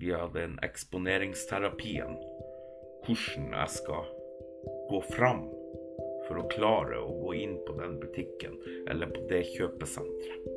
via 0.00 0.26
den 0.34 0.58
eksponeringsterapien 0.66 2.18
hvordan 3.06 3.52
jeg 3.54 3.72
skal 3.78 4.10
gå 4.90 5.00
fram 5.14 5.46
for 6.26 6.42
å 6.42 6.48
klare 6.50 6.98
å 7.00 7.14
gå 7.22 7.36
inn 7.38 7.56
på 7.64 7.78
den 7.78 7.96
butikken 8.02 8.58
eller 8.90 9.12
på 9.14 9.24
det 9.30 9.44
kjøpesenteret. 9.54 10.55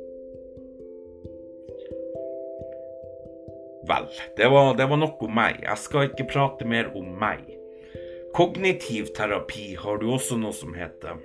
Vel, 3.90 4.06
det 4.36 4.48
var, 4.52 4.74
det 4.78 4.86
var 4.86 5.00
nok 5.00 5.22
om 5.26 5.34
meg. 5.34 5.64
Jeg 5.64 5.82
skal 5.82 6.10
ikke 6.10 6.28
prate 6.30 6.68
mer 6.68 6.92
om 6.98 7.08
meg. 7.18 7.48
Kognitiv 8.36 9.10
terapi 9.16 9.72
har 9.80 9.98
du 9.98 10.06
også 10.14 10.38
noe 10.38 10.54
som 10.54 10.76
heter. 10.78 11.18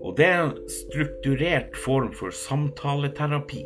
Og 0.00 0.16
det 0.16 0.26
er 0.26 0.40
en 0.46 0.54
strukturert 0.72 1.76
form 1.84 2.10
for 2.16 2.32
samtaleterapi. 2.34 3.64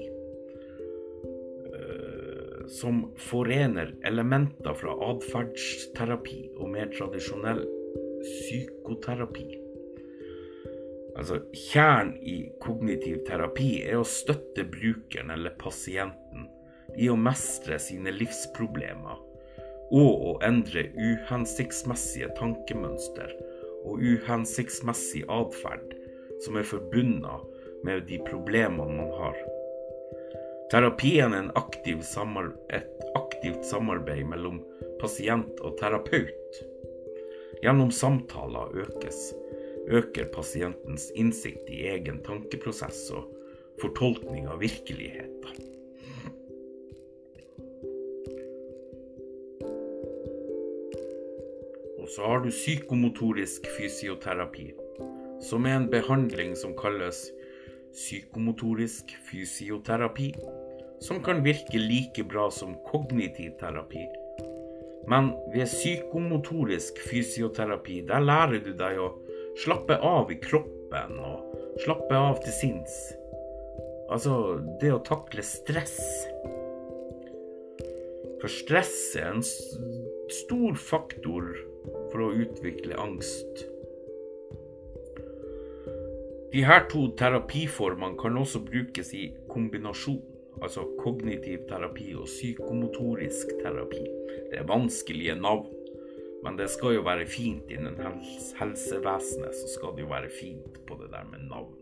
Eh, 1.78 2.66
som 2.80 3.04
forener 3.22 3.94
elementer 4.06 4.74
fra 4.82 4.98
atferdsterapi 5.12 6.40
og 6.58 6.74
mer 6.74 6.90
tradisjonell 6.98 7.62
psykoterapi. 8.26 9.48
Altså, 11.18 11.40
Kjernen 11.54 12.14
i 12.22 12.36
kognitiv 12.62 13.22
terapi 13.26 13.72
er 13.86 13.98
å 13.98 14.06
støtte 14.06 14.66
brukeren 14.66 15.30
eller 15.34 15.54
pasienten 15.58 16.46
i 16.96 17.08
å 17.10 17.16
mestre 17.18 17.78
sine 17.82 18.12
livsproblemer 18.14 19.18
og 19.88 20.24
å 20.30 20.32
endre 20.44 20.88
uhensiktsmessige 20.96 22.28
tankemønster 22.38 23.32
og 23.88 24.02
uhensiktsmessig 24.02 25.24
atferd 25.32 25.94
som 26.44 26.58
er 26.60 26.66
forbundet 26.68 27.84
med 27.86 28.04
de 28.08 28.18
problemene 28.26 28.98
man 28.98 29.14
har. 29.16 29.38
Terapien 30.68 31.32
er 31.32 31.48
aktiv 31.56 32.02
et 32.76 33.06
aktivt 33.16 33.64
samarbeid 33.64 34.26
mellom 34.28 34.60
pasient 35.00 35.60
og 35.64 35.78
terapeut. 35.80 36.60
Gjennom 37.62 37.90
samtaler 37.90 38.76
økes, 38.84 39.32
øker 39.88 40.28
pasientens 40.34 41.08
innsikt 41.16 41.70
i 41.72 41.86
egen 41.88 42.20
tankeprosess 42.26 43.08
og 43.16 43.32
fortolkning 43.80 44.46
av 44.50 44.60
virkeligheten. 44.60 45.77
Så 52.08 52.22
har 52.22 52.40
du 52.40 52.50
psykomotorisk 52.50 53.66
fysioterapi, 53.76 54.70
som 55.44 55.66
er 55.66 55.76
en 55.76 55.90
behandling 55.92 56.54
som 56.56 56.72
kalles 56.78 57.20
psykomotorisk 57.92 59.12
fysioterapi, 59.28 60.30
som 61.04 61.20
kan 61.24 61.44
virke 61.44 61.78
like 61.78 62.24
bra 62.24 62.48
som 62.50 62.74
kognitiv 62.86 63.58
terapi. 63.60 64.06
Men 65.08 65.30
ved 65.52 65.68
psykomotorisk 65.68 66.98
fysioterapi, 67.10 68.00
der 68.08 68.24
lærer 68.24 68.64
du 68.64 68.72
deg 68.76 69.00
å 69.00 69.12
slappe 69.60 70.00
av 70.04 70.32
i 70.32 70.40
kroppen 70.42 71.16
og 71.20 71.78
slappe 71.84 72.16
av 72.16 72.40
til 72.44 72.56
sinns. 72.56 72.98
Altså 74.08 74.58
det 74.80 74.92
å 74.94 75.04
takle 75.04 75.44
stress. 75.44 75.98
For 78.38 78.52
stress 78.52 78.94
er 79.18 79.34
en 79.34 79.44
stor 79.44 80.76
faktor 80.78 81.52
for 82.12 82.24
å 82.24 82.32
utvikle 82.44 82.98
angst. 83.00 83.64
De 86.52 86.62
her 86.64 86.86
to 86.88 87.10
terapiformene 87.20 88.16
kan 88.20 88.38
også 88.40 88.62
brukes 88.64 89.12
i 89.14 89.26
kombinasjon, 89.50 90.22
altså 90.62 90.86
kognitiv 91.02 91.66
terapi 91.68 92.14
og 92.16 92.24
psykomotorisk 92.24 93.52
terapi. 93.60 94.00
Det 94.48 94.62
er 94.62 94.70
vanskelige 94.70 95.36
navn, 95.36 95.68
men 96.44 96.56
det 96.56 96.70
skal 96.72 96.96
jo 96.96 97.04
være 97.04 97.28
fint 97.28 97.68
innen 97.68 98.00
helsevesenet. 98.58 99.60
Så 99.60 99.74
skal 99.76 99.94
det 99.96 100.06
jo 100.06 100.10
være 100.14 100.32
fint 100.32 100.80
på 100.88 100.96
det 101.02 101.12
der 101.12 101.28
med 101.28 101.44
navn. 101.52 101.76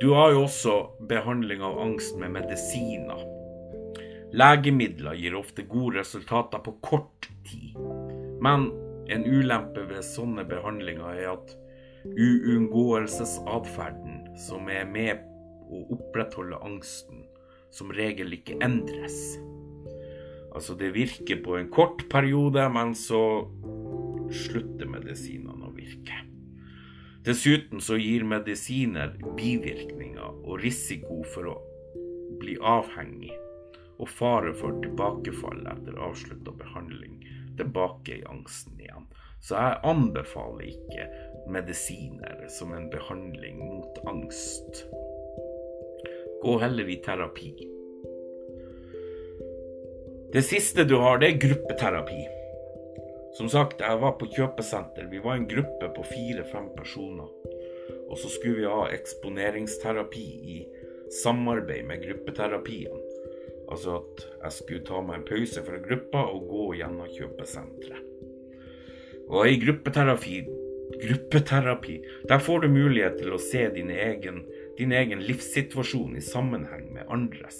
Du 0.00 0.12
har 0.12 0.32
jo 0.32 0.42
også 0.46 0.80
behandling 1.08 1.62
av 1.64 1.78
angst 1.80 2.16
med 2.20 2.32
medisiner. 2.40 3.35
Legemidler 4.36 5.16
gir 5.16 5.32
ofte 5.38 5.62
gode 5.64 6.02
resultater 6.02 6.58
på 6.60 6.74
kort 6.84 7.30
tid, 7.48 7.72
men 8.44 8.66
en 9.08 9.24
ulempe 9.24 9.80
ved 9.88 10.04
sånne 10.04 10.44
behandlinger 10.48 11.20
er 11.22 11.30
at 11.32 11.54
uunngåelsesatferden 12.06 14.36
som 14.36 14.68
er 14.68 14.84
med 14.90 15.18
å 15.72 15.86
opprettholde 15.96 16.56
angsten, 16.68 17.24
som 17.72 17.90
regel 17.96 18.32
ikke 18.36 18.58
endres. 18.60 19.38
Altså, 20.52 20.74
det 20.76 20.94
virker 20.96 21.36
på 21.44 21.56
en 21.56 21.70
kort 21.72 22.08
periode, 22.12 22.68
men 22.72 22.94
så 22.96 23.48
slutter 24.32 24.86
medisinene 24.90 25.64
å 25.64 25.72
virke. 25.76 26.14
Dessuten 27.26 27.80
så 27.82 27.96
gir 27.98 28.24
medisiner 28.28 29.16
bivirkninger 29.36 30.44
og 30.44 30.60
risiko 30.62 31.22
for 31.32 31.44
å 31.50 31.56
bli 32.40 32.56
avhengig, 32.60 33.32
og 33.98 34.10
fare 34.12 34.52
for 34.56 34.76
tilbakefall 34.82 35.62
etter 35.72 36.00
avslutta 36.08 36.52
behandling 36.58 37.20
tilbake 37.56 38.18
i 38.18 38.26
angsten 38.28 38.80
igjen. 38.80 39.08
Så 39.40 39.56
jeg 39.56 39.80
anbefaler 39.86 40.68
ikke 40.68 41.08
medisiner 41.52 42.46
som 42.52 42.74
en 42.74 42.88
behandling 42.92 43.60
mot 43.62 44.00
angst. 44.10 44.84
Gå 46.42 46.58
heller 46.60 46.88
i 46.90 46.98
terapi. 47.04 47.52
Det 50.32 50.42
siste 50.44 50.84
du 50.84 50.98
har, 51.00 51.20
det 51.22 51.28
er 51.30 51.44
gruppeterapi. 51.46 52.24
Som 53.38 53.48
sagt, 53.52 53.80
jeg 53.84 54.00
var 54.02 54.16
på 54.18 54.28
kjøpesenter. 54.32 55.06
Vi 55.12 55.20
var 55.22 55.36
en 55.36 55.48
gruppe 55.48 55.88
på 55.96 56.04
fire-fem 56.08 56.70
personer. 56.76 57.30
Og 58.10 58.18
så 58.18 58.30
skulle 58.32 58.62
vi 58.62 58.70
ha 58.70 58.86
eksponeringsterapi 58.96 60.26
i 60.56 60.56
samarbeid 61.22 61.86
med 61.86 62.02
gruppeterapien. 62.02 63.05
Altså 63.66 63.96
at 63.98 64.26
jeg 64.44 64.54
skulle 64.58 64.84
ta 64.86 65.00
meg 65.02 65.20
en 65.20 65.26
pause 65.26 65.62
fra 65.66 65.80
gruppa 65.82 66.22
og 66.30 66.44
gå 66.50 66.66
gjennom 66.80 67.08
kjøpesenteret. 67.10 68.04
Og 69.26 69.48
i 69.50 69.56
gruppeterapi, 69.58 70.36
gruppeterapi, 71.02 71.96
der 72.30 72.38
får 72.38 72.62
du 72.62 72.68
mulighet 72.70 73.18
til 73.18 73.34
å 73.34 73.40
se 73.42 73.64
din 73.74 73.90
egen, 73.90 74.44
din 74.78 74.94
egen 74.94 75.24
livssituasjon 75.26 76.14
i 76.14 76.22
sammenheng 76.22 76.92
med 76.94 77.10
andres. 77.10 77.58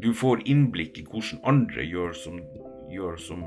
Du 0.00 0.14
får 0.16 0.46
innblikk 0.48 1.02
i 1.02 1.04
hvordan 1.04 1.44
andre 1.44 1.84
gjør 1.84 2.16
som 2.16 2.40
gjør 2.90 3.20
som 3.20 3.44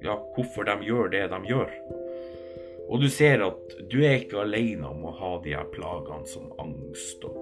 Ja, 0.00 0.14
hvorfor 0.34 0.64
de 0.64 0.78
gjør 0.86 1.10
det 1.12 1.26
de 1.28 1.38
gjør. 1.44 1.74
Og 2.90 3.02
du 3.02 3.06
ser 3.12 3.42
at 3.44 3.74
du 3.90 4.00
er 4.02 4.18
ikke 4.18 4.42
alene 4.42 4.88
om 4.90 5.04
å 5.06 5.14
ha 5.20 5.34
de 5.44 5.54
her 5.54 5.68
plagene 5.74 6.26
som 6.26 6.50
angst 6.62 7.22
og 7.28 7.38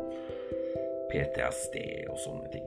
PTSD 1.09 1.79
og 2.13 2.19
sånne 2.25 2.51
ting. 2.53 2.67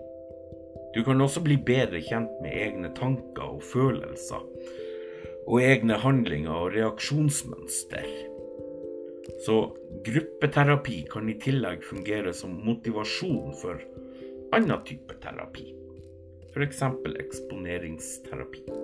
Du 0.96 1.04
kan 1.08 1.22
også 1.24 1.44
bli 1.46 1.60
bedre 1.62 2.02
kjent 2.04 2.34
med 2.44 2.58
egne 2.58 2.90
tanker 2.98 3.54
og 3.54 3.62
følelser, 3.64 4.42
og 5.46 5.62
egne 5.62 6.00
handlinger 6.02 6.66
og 6.66 6.74
reaksjonsmønster. 6.76 8.10
Så 9.46 9.60
gruppeterapi 10.06 11.04
kan 11.12 11.30
i 11.30 11.38
tillegg 11.42 11.86
fungere 11.86 12.34
som 12.36 12.58
motivasjon 12.66 13.54
for 13.62 13.86
annen 14.58 14.84
type 14.90 15.16
terapi 15.24 15.70
f.eks. 16.52 16.82
eksponeringsterapi. 17.20 18.81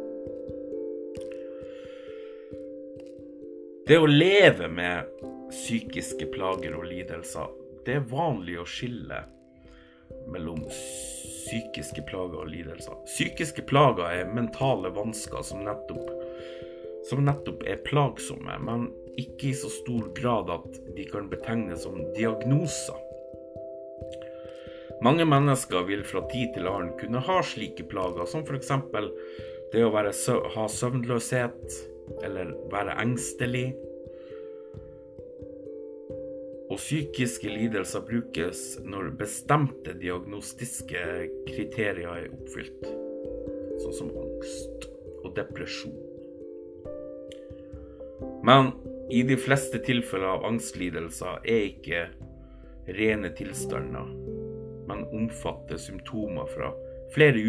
Det 3.87 3.95
å 3.95 4.07
leve 4.09 4.67
med 4.67 5.07
psykiske 5.47 6.25
plager 6.33 6.73
og 6.75 6.89
lidelser, 6.89 7.53
det 7.85 7.93
er 7.95 8.09
vanlig 8.11 8.57
å 8.59 8.65
skille 8.67 9.21
mellom 10.27 10.59
psykiske 10.67 12.03
plager 12.09 12.41
og 12.41 12.51
lidelser. 12.51 12.97
Psykiske 13.07 13.63
plager 13.69 14.11
er 14.11 14.35
mentale 14.35 14.91
vansker 14.91 15.39
som 15.47 15.63
nettopp, 15.63 16.11
som 17.07 17.23
nettopp 17.23 17.63
er 17.63 17.79
plagsomme, 17.87 18.59
men 18.67 18.89
ikke 19.15 19.53
i 19.53 19.55
så 19.55 19.71
stor 19.79 20.11
grad 20.19 20.51
at 20.51 20.79
de 20.99 21.07
kan 21.07 21.31
betegnes 21.31 21.87
som 21.87 22.01
diagnoser. 22.19 22.99
Mange 24.99 25.23
mennesker 25.23 25.87
vil 25.87 26.03
fra 26.03 26.27
tid 26.27 26.57
til 26.57 26.67
annen 26.67 26.97
kunne 26.99 27.23
ha 27.23 27.39
slike 27.39 27.87
plager, 27.87 28.27
som 28.27 28.43
f.eks. 28.43 28.73
det 29.71 29.87
å 29.87 29.93
være, 29.95 30.11
ha 30.57 30.71
søvnløshet 30.75 31.85
eller 32.23 32.53
være 32.71 32.95
engstelig. 33.03 33.67
Og 36.67 36.77
psykiske 36.77 37.49
lidelser 37.49 38.03
brukes 38.07 38.63
når 38.83 39.13
bestemte 39.19 39.95
diagnostiske 40.01 41.03
kriterier 41.47 42.11
er 42.11 42.27
oppfylt, 42.27 42.83
sånn 43.83 43.97
som 44.01 44.11
angst 44.23 44.89
og 45.23 45.31
depresjon. 45.37 45.95
Men 48.47 48.73
i 49.11 49.23
de 49.27 49.37
fleste 49.39 49.79
tilfeller 49.83 50.35
av 50.35 50.47
angstlidelser 50.51 51.43
er 51.47 51.69
ikke 51.71 52.07
rene 52.97 53.31
tilstander 53.35 54.11
men 54.87 55.03
omfatter 55.11 55.77
symptomer 55.77 56.45
fra 56.45 56.71
flere 57.13 57.39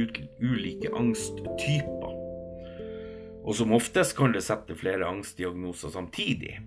ulike 0.40 0.90
angsttyper. 0.94 2.27
Og 3.48 3.56
som 3.56 3.70
oftest 3.72 4.12
kan 4.16 4.34
det 4.34 4.42
sette 4.44 4.74
flere 4.76 5.08
angstdiagnoser 5.08 5.88
samtidig. 5.94 6.58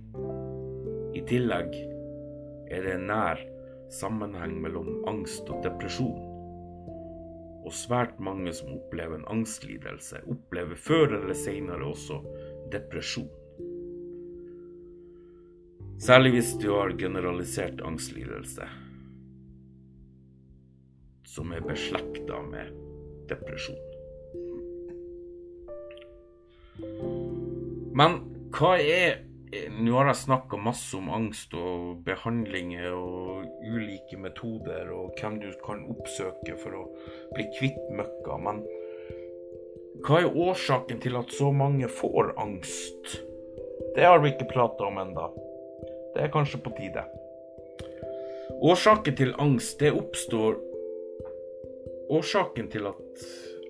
I 1.14 1.22
tillegg 1.30 1.76
er 2.74 2.82
det 2.88 2.96
en 2.96 3.06
nær 3.12 3.44
sammenheng 3.94 4.56
mellom 4.64 5.04
angst 5.12 5.50
og 5.54 5.62
depresjon. 5.62 6.18
Og 7.62 7.76
svært 7.78 8.18
mange 8.18 8.50
som 8.58 8.72
opplever 8.74 9.20
en 9.20 9.28
angstlidelse, 9.30 10.24
opplever 10.26 10.80
før 10.88 11.20
eller 11.20 11.38
senere 11.38 11.86
også 11.92 12.18
depresjon. 12.74 13.30
Særlig 16.02 16.34
hvis 16.40 16.56
du 16.64 16.72
har 16.74 16.98
generalisert 16.98 17.86
angstlidelse 17.86 18.66
som 21.30 21.54
er 21.54 21.62
beslekta 21.62 22.42
med 22.50 22.74
depresjon. 23.30 23.91
Men 27.98 28.22
hva 28.56 28.78
er 28.80 29.22
Nå 29.52 29.98
har 29.98 30.08
jeg 30.08 30.22
snakka 30.22 30.56
masse 30.64 30.96
om 30.96 31.10
angst 31.12 31.52
og 31.60 32.06
behandlinger 32.06 32.94
og 32.96 33.50
ulike 33.68 34.16
metoder 34.16 34.88
og 34.96 35.18
hvem 35.20 35.42
du 35.42 35.50
kan 35.66 35.82
oppsøke 35.92 36.56
for 36.62 36.78
å 36.80 36.84
bli 37.34 37.50
kvitt 37.58 37.90
møkka, 37.92 38.38
men 38.46 38.62
hva 40.08 40.22
er 40.22 40.38
årsaken 40.40 41.02
til 41.04 41.20
at 41.20 41.36
så 41.36 41.50
mange 41.52 41.90
får 41.92 42.32
angst? 42.40 43.12
Det 43.98 44.08
har 44.08 44.24
vi 44.24 44.32
ikke 44.32 44.48
prata 44.54 44.88
om 44.88 45.02
enda. 45.04 45.28
Det 46.16 46.24
er 46.24 46.32
kanskje 46.32 46.62
på 46.64 46.72
tide. 46.78 47.04
Årsaken 48.72 49.20
til 49.20 49.36
angst 49.36 49.84
det 49.84 49.92
oppstår 49.92 50.62
Årsaken 52.12 52.72
til 52.72 52.88
at 52.90 53.28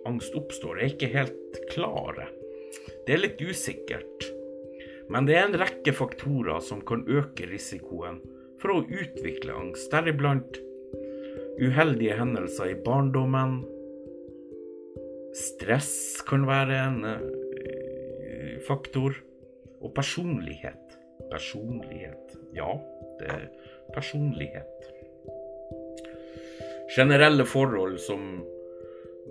angst 0.10 0.34
oppstår, 0.38 0.80
er 0.80 0.94
ikke 0.94 1.12
helt 1.14 1.60
klare. 1.74 2.30
Det 3.12 3.18
er 3.18 3.26
litt 3.26 3.42
usikkert. 3.44 4.26
Men 5.12 5.26
det 5.28 5.34
er 5.36 5.42
en 5.44 5.58
rekke 5.60 5.92
faktorer 5.92 6.62
som 6.64 6.80
kan 6.88 7.02
øke 7.12 7.44
risikoen 7.50 8.22
for 8.62 8.72
å 8.72 8.84
utvikle 8.88 9.52
angst, 9.52 9.90
deriblant 9.92 10.56
uheldige 11.60 12.16
hendelser 12.16 12.70
i 12.72 12.78
barndommen. 12.86 13.58
Stress 15.36 16.22
kan 16.24 16.48
være 16.48 16.78
en 16.86 17.04
eh, 17.10 18.56
faktor. 18.64 19.20
Og 19.84 19.92
personlighet. 19.92 20.96
Personlighet. 21.36 22.38
Ja, 22.56 22.78
det 23.20 23.28
er 23.28 23.46
personlighet. 23.92 24.88
Generelle 26.96 27.44
forhold 27.44 28.00
som 28.08 28.38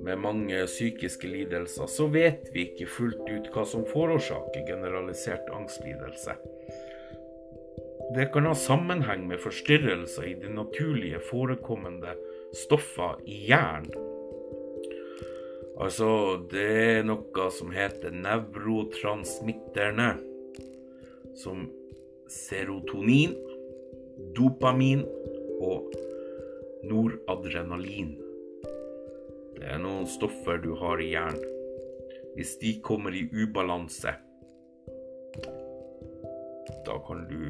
med 0.00 0.18
mange 0.18 0.64
psykiske 0.66 1.28
lidelser, 1.28 1.86
så 1.86 2.06
vet 2.12 2.48
vi 2.54 2.66
ikke 2.70 2.88
fullt 2.88 3.26
ut 3.28 3.50
hva 3.54 3.64
som 3.68 3.84
forårsaker 3.88 4.66
generalisert 4.68 5.50
angstlidelse. 5.54 6.36
Det 8.14 8.30
kan 8.34 8.48
ha 8.48 8.54
sammenheng 8.58 9.26
med 9.28 9.38
forstyrrelser 9.38 10.26
i 10.26 10.34
de 10.40 10.50
naturlige 10.50 11.20
forekommende 11.30 12.16
stoffer 12.56 13.20
i 13.26 13.44
hjernen. 13.46 13.92
Altså, 15.80 16.08
det 16.50 16.64
er 17.00 17.06
noe 17.08 17.46
som 17.56 17.70
heter 17.72 18.12
nevrotransmitterne, 18.12 20.10
som 21.40 21.62
serotonin, 22.28 23.32
dopamin 24.36 25.06
og 25.62 25.94
noradrenalin. 26.84 28.18
Det 29.60 29.68
er 29.68 29.80
noen 29.82 30.06
stoffer 30.08 30.60
du 30.62 30.72
har 30.80 31.00
i 31.04 31.10
hjernen. 31.12 31.44
Hvis 32.36 32.54
de 32.62 32.76
kommer 32.80 33.12
i 33.12 33.26
ubalanse, 33.28 34.14
da 36.86 36.94
kan 37.04 37.26
du 37.28 37.42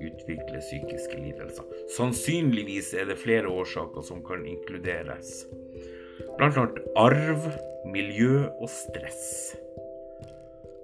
utvikle 0.00 0.60
psykiske 0.62 1.18
lidelser. 1.20 1.66
Sannsynligvis 1.94 2.92
er 2.98 3.10
det 3.10 3.20
flere 3.20 3.50
årsaker 3.52 4.02
som 4.06 4.24
kan 4.26 4.42
inkluderes. 4.48 5.44
Blant 6.38 6.58
annet 6.58 6.80
arv, 6.98 7.46
miljø 7.92 8.46
og 8.48 8.68
stress. 8.72 9.52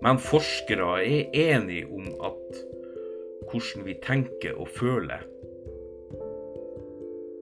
Men 0.05 0.21
forskere 0.23 1.01
er 1.03 1.33
enige 1.33 1.89
om 1.89 2.07
at 2.29 2.61
hvordan 3.51 3.87
vi 3.87 3.97
tenker 4.05 4.61
og 4.61 4.69
føler, 4.77 5.25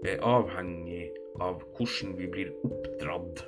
er 0.05 0.21
avhengig 0.21 1.11
av 1.41 1.63
hvordan 1.75 2.15
vi 2.19 2.29
blir 2.31 2.53
oppdratt. 2.67 3.45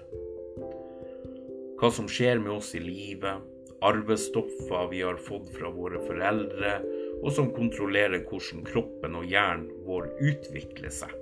Hva 1.76 1.90
som 1.92 2.08
skjer 2.08 2.40
med 2.40 2.56
oss 2.56 2.72
i 2.74 2.80
livet, 2.80 3.42
arvestoffer 3.84 4.88
vi 4.90 5.02
har 5.04 5.18
fått 5.20 5.50
fra 5.54 5.70
våre 5.70 6.00
foreldre, 6.06 6.78
og 7.22 7.28
som 7.32 7.52
kontrollerer 7.54 8.24
hvordan 8.28 8.64
kroppen 8.66 9.16
og 9.18 9.28
hjernen 9.28 9.68
vår 9.86 10.08
utvikler 10.20 10.92
seg. 10.92 11.12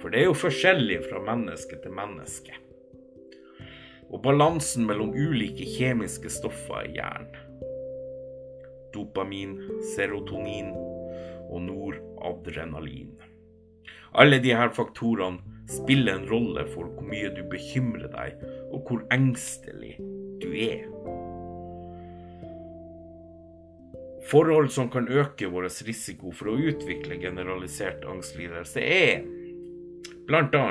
For 0.00 0.10
det 0.10 0.22
er 0.22 0.28
jo 0.28 0.38
forskjellig 0.38 1.00
fra 1.06 1.22
menneske 1.22 1.78
til 1.82 1.94
menneske. 1.94 2.58
Og 4.12 4.20
balansen 4.24 4.84
mellom 4.84 5.14
ulike 5.14 5.64
kjemiske 5.78 6.30
stoffer 6.30 6.90
i 6.90 6.96
hjernen. 6.98 7.38
Dopamin, 8.92 9.54
serotonin 9.94 10.68
og 11.48 11.62
noradrenalin. 11.64 13.14
Alle 14.20 14.42
disse 14.44 14.66
faktorene 14.76 15.51
spiller 15.70 16.18
en 16.18 16.28
rolle 16.30 16.64
for 16.72 16.90
hvor 16.90 17.06
mye 17.06 17.30
du 17.36 17.42
bekymrer 17.50 18.10
deg, 18.12 18.42
og 18.72 18.88
hvor 18.88 19.04
engstelig 19.14 19.96
du 20.42 20.50
er. 20.56 20.88
Forhold 24.30 24.70
som 24.70 24.90
kan 24.90 25.08
øke 25.10 25.50
vår 25.50 25.68
risiko 25.86 26.30
for 26.32 26.52
å 26.52 26.58
utvikle 26.70 27.18
generalisert 27.20 28.04
angstlidelse, 28.08 28.80
er 28.80 29.24
bl.a. 30.28 30.66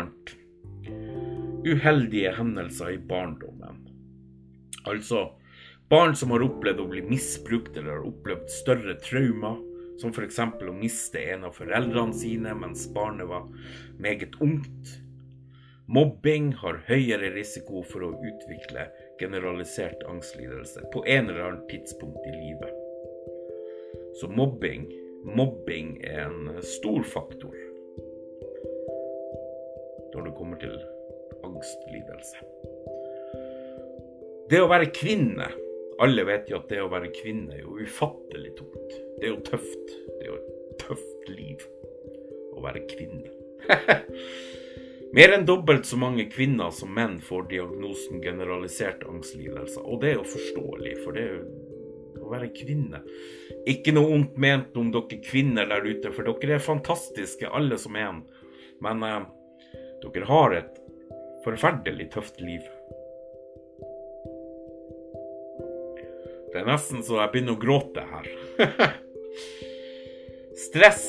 uheldige 1.68 2.32
hendelser 2.38 2.96
i 2.96 3.02
barndommen. 3.12 3.84
Altså 4.88 5.28
barn 5.92 6.16
som 6.16 6.32
har 6.32 6.46
opplevd 6.46 6.80
å 6.80 6.88
bli 6.90 7.04
misbrukt 7.06 7.76
eller 7.76 7.98
har 7.98 8.08
opplevd 8.08 8.48
større 8.50 8.96
traumer, 9.04 9.60
som 10.02 10.14
f.eks. 10.14 10.40
å 10.42 10.76
miste 10.76 11.22
en 11.34 11.46
av 11.48 11.56
foreldrene 11.58 12.18
sine 12.18 12.56
mens 12.58 12.88
barnet 12.94 13.30
var 13.30 13.48
meget 14.02 14.36
ungt. 14.42 14.98
Mobbing 15.92 16.54
har 16.62 16.82
høyere 16.88 17.34
risiko 17.36 17.84
for 17.88 18.08
å 18.08 18.14
utvikle 18.16 18.88
generalisert 19.20 20.04
angstlidelse 20.10 20.88
på 20.94 21.04
en 21.06 21.30
eller 21.30 21.46
annen 21.48 21.68
tidspunkt 21.72 22.26
i 22.30 22.36
livet. 22.36 22.78
Så 24.20 24.28
mobbing 24.32 24.90
Mobbing 25.22 26.00
er 26.02 26.24
en 26.26 26.64
stor 26.66 27.04
faktor 27.06 27.54
når 30.16 30.24
det 30.26 30.32
kommer 30.34 30.58
til 30.58 30.74
angstlidelse. 31.46 32.42
Det 34.50 34.64
å 34.64 34.72
være 34.72 34.90
kvinne 34.98 35.46
Alle 36.02 36.24
vet 36.26 36.50
jo 36.50 36.58
at 36.58 36.70
det 36.72 36.80
å 36.82 36.90
være 36.90 37.12
kvinne 37.14 37.54
er 37.54 37.62
jo 37.62 37.78
ufattelig 37.78 38.56
tungt. 38.58 38.96
Det 39.20 39.28
er 39.28 39.34
jo 39.36 39.42
tøft. 39.46 39.92
Det 40.08 40.24
er 40.24 40.32
jo 40.32 40.38
et 40.40 40.80
tøft 40.82 41.30
liv 41.30 41.66
å 42.56 42.64
være 42.64 42.82
kvinne. 42.90 43.30
Mer 45.16 45.36
enn 45.36 45.46
dobbelt 45.46 45.86
så 45.86 46.00
mange 46.00 46.26
kvinner 46.32 46.72
som 46.74 46.94
menn 46.96 47.20
får 47.22 47.50
diagnosen 47.52 48.22
generalisert 48.24 49.04
angstlidelse, 49.06 49.84
og 49.84 50.00
det 50.02 50.14
er 50.14 50.18
jo 50.22 50.30
forståelig, 50.32 50.94
for 51.04 51.18
det 51.18 51.26
er 51.26 51.34
jo 51.36 52.22
å 52.24 52.32
være 52.32 52.52
kvinne. 52.56 53.02
Ikke 53.70 53.94
noe 53.94 54.14
ondt 54.16 54.38
ment 54.40 54.78
om 54.80 54.90
dere 54.94 55.20
kvinner 55.26 55.68
der 55.70 55.86
ute, 55.86 56.14
for 56.16 56.26
dere 56.26 56.58
er 56.58 56.64
fantastiske, 56.64 57.50
alle 57.52 57.78
som 57.82 58.00
en. 58.00 58.24
Men 58.82 59.04
eh, 59.06 59.26
dere 60.06 60.30
har 60.32 60.56
et 60.62 60.80
forferdelig 61.44 62.08
tøft 62.16 62.40
liv. 62.42 62.64
Det 66.52 66.60
er 66.60 66.68
nesten 66.68 67.04
så 67.06 67.22
jeg 67.22 67.32
begynner 67.32 67.56
å 67.56 67.62
gråte 67.62 68.04
her. 68.10 68.26
Stress, 70.66 71.06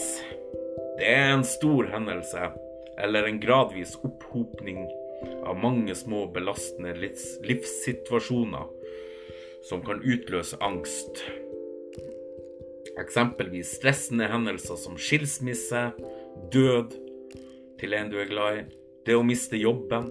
det 0.99 1.09
er 1.09 1.32
en 1.32 1.43
stor 1.47 1.88
hendelse, 1.90 2.53
eller 3.03 3.26
en 3.26 3.40
gradvis 3.43 3.97
opphopning 4.07 4.84
av 5.43 5.59
mange 5.59 5.95
små 5.99 6.28
belastende 6.34 6.95
livssituasjoner 6.95 8.70
som 9.66 9.82
kan 9.86 10.03
utløse 10.03 10.59
angst. 10.62 11.24
Eksempelvis 13.03 13.74
stressende 13.80 14.30
hendelser 14.30 14.78
som 14.78 14.99
skilsmisse, 15.01 15.88
død 16.55 16.95
til 17.82 17.99
en 17.99 18.11
du 18.12 18.18
er 18.22 18.30
glad 18.30 18.62
i, 18.62 18.64
det 19.07 19.18
å 19.18 19.26
miste 19.26 19.59
jobben 19.59 20.07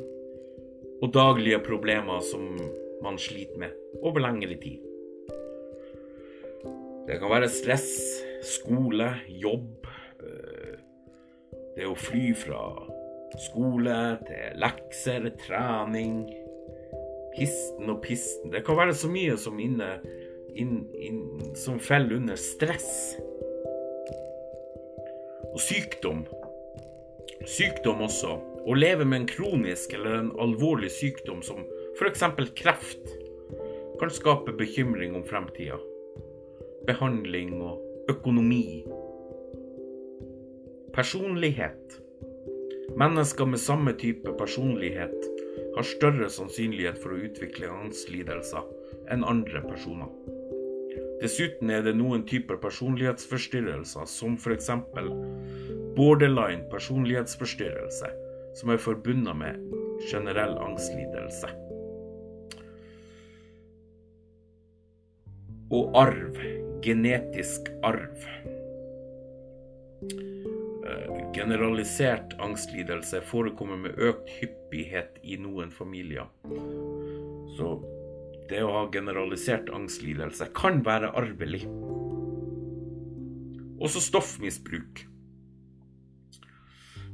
og 1.01 1.11
daglige 1.15 1.63
problemer 1.63 2.19
som 2.25 2.51
man 3.01 3.19
sliter 3.21 3.63
med 3.63 4.01
over 4.03 4.27
lengre 4.27 4.59
tid. 4.59 4.90
Det 7.07 7.17
kan 7.19 7.31
være 7.31 7.49
stress, 7.51 7.89
skole, 8.45 9.09
jobb. 9.41 9.87
Eh, 10.21 10.75
det 11.77 11.87
å 11.87 11.97
fly 11.97 12.31
fra 12.37 12.61
skole 13.39 13.97
til 14.27 14.61
lekser, 14.61 15.29
trening 15.39 16.25
Pisten 17.31 17.87
og 17.87 18.01
pisten. 18.03 18.51
Det 18.51 18.59
kan 18.67 18.75
være 18.75 18.95
så 18.97 19.07
mye 19.07 19.37
som 19.39 19.59
inne 19.63 19.93
inn, 20.59 20.81
inn, 20.99 21.21
som 21.55 21.79
faller 21.79 22.17
under 22.19 22.39
stress. 22.39 23.15
Og 25.51 25.59
sykdom. 25.63 26.25
Sykdom 27.47 28.03
også. 28.07 28.35
Å 28.61 28.75
leve 28.77 29.07
med 29.07 29.23
en 29.23 29.29
kronisk 29.31 29.95
eller 29.97 30.19
en 30.19 30.33
alvorlig 30.43 30.91
sykdom 30.93 31.39
som 31.45 31.63
f.eks. 31.95 32.27
kreft 32.57 33.15
kan 34.01 34.11
skape 34.13 34.53
bekymring 34.57 35.15
om 35.17 35.23
fremtida. 35.25 35.79
Behandling 36.91 37.53
og 37.63 37.79
økonomi. 38.09 38.83
Personlighet. 40.93 42.01
Mennesker 42.99 43.45
med 43.45 43.61
samme 43.63 43.93
type 43.93 44.33
personlighet 44.39 45.27
har 45.77 45.85
større 45.87 46.27
sannsynlighet 46.29 46.97
for 46.99 47.13
å 47.13 47.19
utvikle 47.29 47.69
angstlidelser 47.71 48.65
enn 49.13 49.23
andre 49.23 49.61
personer. 49.69 50.09
Dessuten 51.21 51.71
er 51.71 51.85
det 51.85 51.93
noen 51.95 52.25
typer 52.27 52.59
personlighetsforstyrrelser, 52.59 54.09
som 54.11 54.35
f.eks. 54.35 54.67
borderline 55.95 56.65
personlighetsforstyrrelse, 56.73 58.09
som 58.59 58.73
er 58.75 58.83
forbundet 58.83 59.39
med 59.45 59.63
generell 60.11 60.57
angstlidelse. 60.65 61.53
Og 65.71 65.95
arv. 65.95 66.43
Genetisk 66.83 67.67
arv. 67.83 68.25
Generalisert 71.35 72.33
angstlidelse 72.41 73.21
forekommer 73.29 73.77
med 73.83 74.01
økt 74.01 74.31
hyppighet 74.39 75.19
i 75.21 75.37
noen 75.37 75.69
familier. 75.71 76.25
Så 77.57 77.69
det 78.49 78.63
å 78.65 78.73
ha 78.73 78.83
generalisert 78.91 79.69
angstlidelse 79.69 80.49
kan 80.57 80.81
være 80.87 81.13
arvelig. 81.21 81.63
Også 83.81 84.01
stoffmisbruk. 84.01 85.05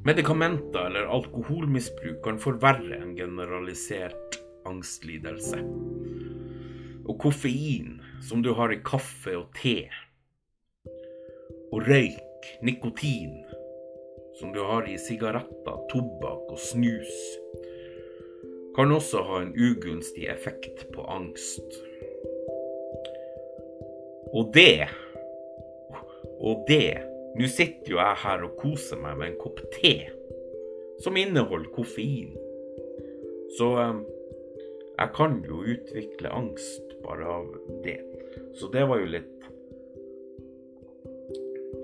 Medikamenter 0.07 0.87
eller 0.87 1.11
alkoholmisbruk 1.11 2.21
kan 2.23 2.39
forverre 2.39 3.01
en 3.01 3.17
generalisert 3.19 4.39
angstlidelse. 4.67 5.59
Og 7.07 7.17
koffein, 7.19 7.97
som 8.21 8.41
du 8.41 8.53
har 8.57 8.73
i 8.73 8.79
kaffe 8.85 9.35
og 9.37 9.51
te, 9.57 9.87
og 11.71 11.83
røyk, 11.87 12.47
nikotin, 12.63 13.43
som 14.39 14.53
du 14.53 14.61
har 14.65 14.87
i 14.87 14.97
sigaretter, 15.01 15.83
tobakk 15.91 16.53
og 16.53 16.61
snus, 16.61 17.13
kan 18.77 18.93
også 18.93 19.23
ha 19.25 19.41
en 19.41 19.53
ugunstig 19.57 20.27
effekt 20.29 20.85
på 20.93 21.05
angst. 21.09 21.79
Og 24.33 24.51
det 24.53 24.87
Og 26.37 26.65
det 26.67 26.99
Nå 27.37 27.47
sitter 27.49 27.91
jo 27.91 27.97
jeg 27.97 28.17
her 28.23 28.43
og 28.45 28.57
koser 28.59 28.99
meg 29.01 29.17
med 29.17 29.27
en 29.31 29.39
kopp 29.41 29.59
te 29.73 29.93
som 31.03 31.17
inneholder 31.17 31.69
koffein. 31.73 32.31
Så 33.57 33.67
eh, 33.81 33.99
jeg 34.97 35.13
kan 35.17 35.35
jo 35.45 35.61
utvikle 35.61 36.31
angst 36.33 36.86
bare 37.03 37.27
av 37.27 37.51
det. 37.83 37.99
Så 38.57 38.69
det 38.73 38.85
var 38.89 39.01
jo 39.03 39.11
litt 39.17 39.33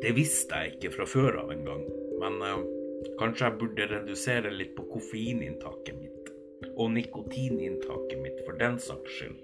Det 0.04 0.12
visste 0.18 0.58
jeg 0.60 0.74
ikke 0.74 0.90
fra 0.98 1.06
før 1.08 1.38
av 1.44 1.52
engang. 1.54 1.84
Men 2.20 2.42
eh, 2.44 2.64
kanskje 3.20 3.46
jeg 3.46 3.60
burde 3.62 3.88
redusere 3.88 4.52
litt 4.52 4.74
på 4.76 4.84
koffeininntaket 4.90 5.96
mitt. 5.96 6.32
Og 6.74 6.92
nikotininntaket 6.96 8.20
mitt, 8.20 8.42
for 8.44 8.60
den 8.60 8.76
saks 8.84 9.16
skyld. 9.20 9.40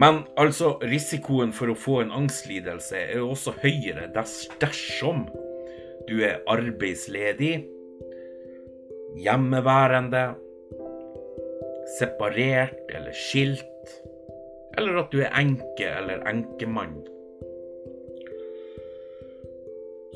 Men 0.00 0.22
altså, 0.40 0.78
risikoen 0.88 1.52
for 1.54 1.70
å 1.70 1.78
få 1.78 1.98
en 2.02 2.14
angstlidelse 2.22 2.96
er 3.12 3.22
også 3.22 3.54
høyere 3.60 4.08
dersom 4.14 5.26
du 6.08 6.16
er 6.24 6.40
arbeidsledig, 6.50 7.52
hjemmeværende, 9.20 10.22
separert 11.98 12.90
eller 12.90 13.12
skilt, 13.16 13.96
eller 14.78 15.02
at 15.02 15.12
du 15.12 15.20
er 15.22 15.34
enke 15.36 15.88
eller 15.88 16.24
enkemann. 16.28 17.00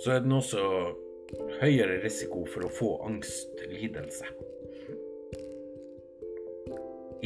Så 0.05 0.13
er 0.13 0.25
det 0.25 0.33
også 0.37 0.63
høyere 1.61 2.01
risiko 2.05 2.45
for 2.49 2.67
å 2.67 2.73
få 2.73 2.91
angstlidelse. 3.09 4.29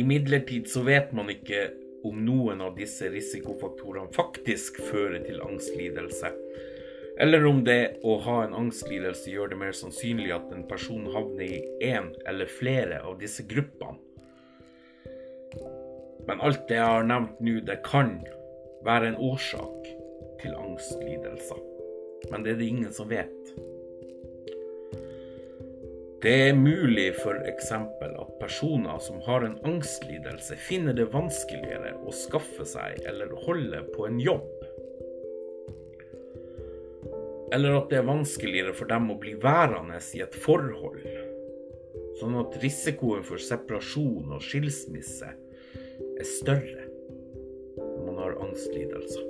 Imidlertid 0.01 0.69
så 0.71 0.85
vet 0.87 1.11
man 1.13 1.33
ikke 1.33 1.67
om 2.07 2.23
noen 2.25 2.63
av 2.65 2.77
disse 2.79 3.11
risikofaktorene 3.13 4.15
faktisk 4.15 4.79
fører 4.87 5.21
til 5.27 5.43
angstlidelse, 5.45 6.31
eller 7.21 7.45
om 7.45 7.59
det 7.67 7.99
å 8.07 8.15
ha 8.25 8.39
en 8.47 8.55
angstlidelse 8.57 9.29
gjør 9.35 9.53
det 9.53 9.59
mer 9.61 9.75
sannsynlig 9.77 10.31
at 10.33 10.55
en 10.57 10.65
person 10.71 11.11
havner 11.13 11.59
i 11.59 11.91
én 11.91 12.15
eller 12.31 12.49
flere 12.49 13.03
av 13.05 13.19
disse 13.21 13.45
gruppene. 13.51 13.99
Men 16.29 16.41
alt 16.41 16.67
det 16.69 16.79
jeg 16.79 16.87
har 16.87 17.09
nevnt 17.09 17.41
nå, 17.43 17.59
det 17.67 17.81
kan 17.87 18.19
være 18.87 19.13
en 19.13 19.21
årsak 19.31 19.91
til 20.43 20.55
angstlidelser. 20.57 21.61
Men 22.31 22.45
det 22.45 22.55
er 22.55 22.61
det 22.61 22.71
ingen 22.71 22.95
som 22.95 23.11
vet. 23.11 23.53
Det 26.21 26.33
er 26.51 26.57
mulig 26.57 27.15
f.eks. 27.17 27.71
at 27.73 28.33
personer 28.41 28.99
som 29.01 29.23
har 29.25 29.47
en 29.47 29.57
angstlidelse, 29.65 30.57
finner 30.69 30.93
det 30.93 31.09
vanskeligere 31.15 31.95
å 32.05 32.13
skaffe 32.13 32.67
seg 32.69 33.01
eller 33.09 33.33
holde 33.47 33.81
på 33.95 34.05
en 34.05 34.21
jobb. 34.21 34.51
Eller 37.57 37.79
at 37.79 37.89
det 37.91 38.03
er 38.03 38.07
vanskeligere 38.07 38.75
for 38.77 38.91
dem 38.93 39.09
å 39.11 39.17
bli 39.23 39.33
værende 39.41 39.97
i 40.15 40.21
et 40.23 40.37
forhold. 40.45 41.01
Sånn 42.21 42.37
at 42.37 42.59
risikoen 42.61 43.23
for 43.25 43.41
separasjon 43.41 44.35
og 44.37 44.43
skilsmisse 44.45 45.31
er 45.31 46.27
større 46.29 46.83
når 47.79 48.03
man 48.05 48.19
har 48.21 48.35
angstlidelser. 48.45 49.25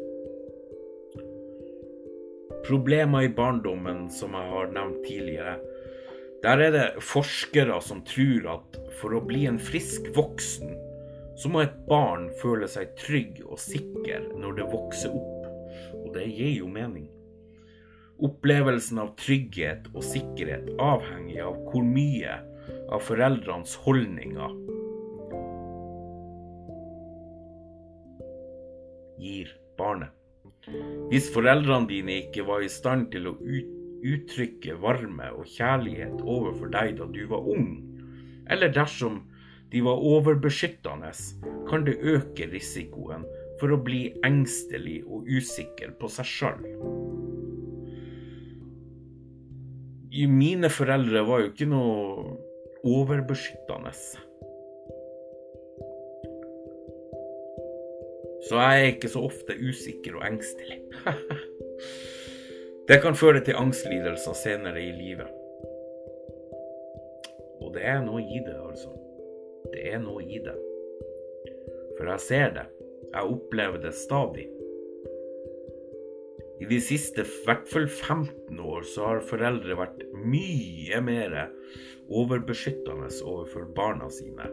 Problemer 2.67 3.29
i 3.29 3.31
barndommen, 3.31 4.09
som 4.11 4.35
jeg 4.35 4.51
har 4.51 4.75
nevnt 4.75 5.05
tidligere, 5.07 5.55
der 6.43 6.65
er 6.67 6.75
det 6.75 6.89
forskere 7.05 7.79
som 7.85 8.03
tror 8.09 8.51
at 8.57 8.83
for 8.99 9.15
å 9.15 9.23
bli 9.23 9.45
en 9.47 9.63
frisk 9.63 10.11
voksen, 10.17 10.75
så 11.39 11.49
må 11.53 11.63
et 11.63 11.79
barn 11.87 12.27
føle 12.43 12.67
seg 12.69 12.91
trygg 12.99 13.41
og 13.47 13.59
sikker 13.63 14.33
når 14.35 14.59
det 14.59 14.71
vokser 14.75 15.15
opp. 15.15 15.49
Og 16.03 16.11
det 16.19 16.27
gir 16.27 16.57
jo 16.59 16.69
mening. 16.69 17.07
Opplevelsen 18.21 18.99
av 19.01 19.15
trygghet 19.21 19.87
og 19.95 20.03
sikkerhet 20.05 20.75
avhenger 20.83 21.47
av 21.47 21.61
hvor 21.71 21.87
mye 21.87 22.41
av 22.91 23.03
foreldrenes 23.07 23.77
holdninger 23.85 24.57
gir 29.21 29.53
barnet. 29.79 30.13
Hvis 31.11 31.29
foreldrene 31.35 31.89
dine 31.89 32.21
ikke 32.25 32.45
var 32.49 32.65
i 32.65 32.71
stand 32.73 33.11
til 33.15 33.31
å 33.31 33.37
uttrykke 33.41 34.77
varme 34.81 35.31
og 35.37 35.49
kjærlighet 35.49 36.21
overfor 36.21 36.73
deg 36.73 36.97
da 37.01 37.09
du 37.11 37.23
var 37.31 37.47
ung, 37.55 37.73
eller 38.51 38.73
dersom 38.75 39.23
de 39.71 39.83
var 39.87 40.03
overbeskyttende, 40.03 41.13
kan 41.71 41.87
det 41.87 42.01
øke 42.03 42.49
risikoen 42.51 43.27
for 43.61 43.73
å 43.75 43.81
bli 43.85 44.09
engstelig 44.27 45.03
og 45.07 45.29
usikker 45.31 45.95
på 46.01 46.11
seg 46.11 46.27
sjøl. 46.27 46.65
Mine 50.11 50.69
foreldre 50.73 51.23
var 51.29 51.45
jo 51.45 51.51
ikke 51.53 51.69
noe 51.71 52.50
overbeskyttende. 52.85 53.93
Så 58.49 58.57
jeg 58.57 58.81
er 58.81 58.93
ikke 58.95 59.11
så 59.13 59.25
ofte 59.29 59.57
usikker 59.69 60.17
og 60.19 60.27
engstelig. 60.27 60.81
Det 62.91 62.99
kan 63.03 63.15
føre 63.15 63.45
til 63.47 63.55
angstlidelser 63.55 64.35
senere 64.35 64.81
i 64.83 64.91
livet. 64.91 65.29
Og 67.61 67.75
det 67.77 67.85
er 67.87 68.01
noe 68.03 68.19
i 68.19 68.41
det, 68.43 68.57
altså. 68.59 68.91
Det 69.71 69.85
er 69.93 70.01
noe 70.03 70.25
i 70.25 70.41
det. 70.43 70.57
For 71.99 72.09
jeg 72.11 72.25
ser 72.25 72.49
det. 72.57 72.65
Jeg 73.13 73.31
opplever 73.37 73.79
det 73.85 73.93
stadig. 73.95 74.49
I 76.61 76.67
de 76.73 76.81
siste 76.83 77.23
i 77.23 77.31
hvert 77.45 77.71
fall 77.71 77.87
15 77.87 78.59
år 78.59 78.83
så 78.91 79.07
har 79.07 79.23
foreldre 79.31 79.79
vært 79.79 80.03
mye 80.25 81.01
mer 81.05 81.37
overbeskyttende 82.11 83.11
overfor 83.25 83.69
barna 83.77 84.11
sine 84.13 84.49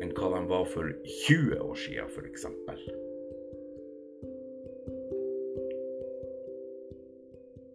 enn 0.00 0.14
hva 0.16 0.30
de 0.32 0.40
var 0.48 0.64
for 0.72 0.88
20 1.28 1.60
år 1.60 1.76
siden, 1.76 2.08
f.eks. 2.08 2.46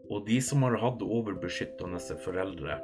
Og 0.10 0.26
de 0.28 0.40
som 0.42 0.66
har 0.66 0.78
hatt 0.82 1.06
overbeskyttende 1.06 2.02
foreldre 2.26 2.80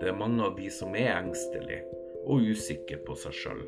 Det 0.00 0.08
er 0.08 0.16
mange 0.16 0.40
av 0.46 0.54
de 0.56 0.70
som 0.72 0.94
er 0.96 1.10
engstelige 1.12 1.82
og 2.24 2.46
usikre 2.52 2.96
på 3.04 3.16
seg 3.20 3.34
sjøl. 3.36 3.60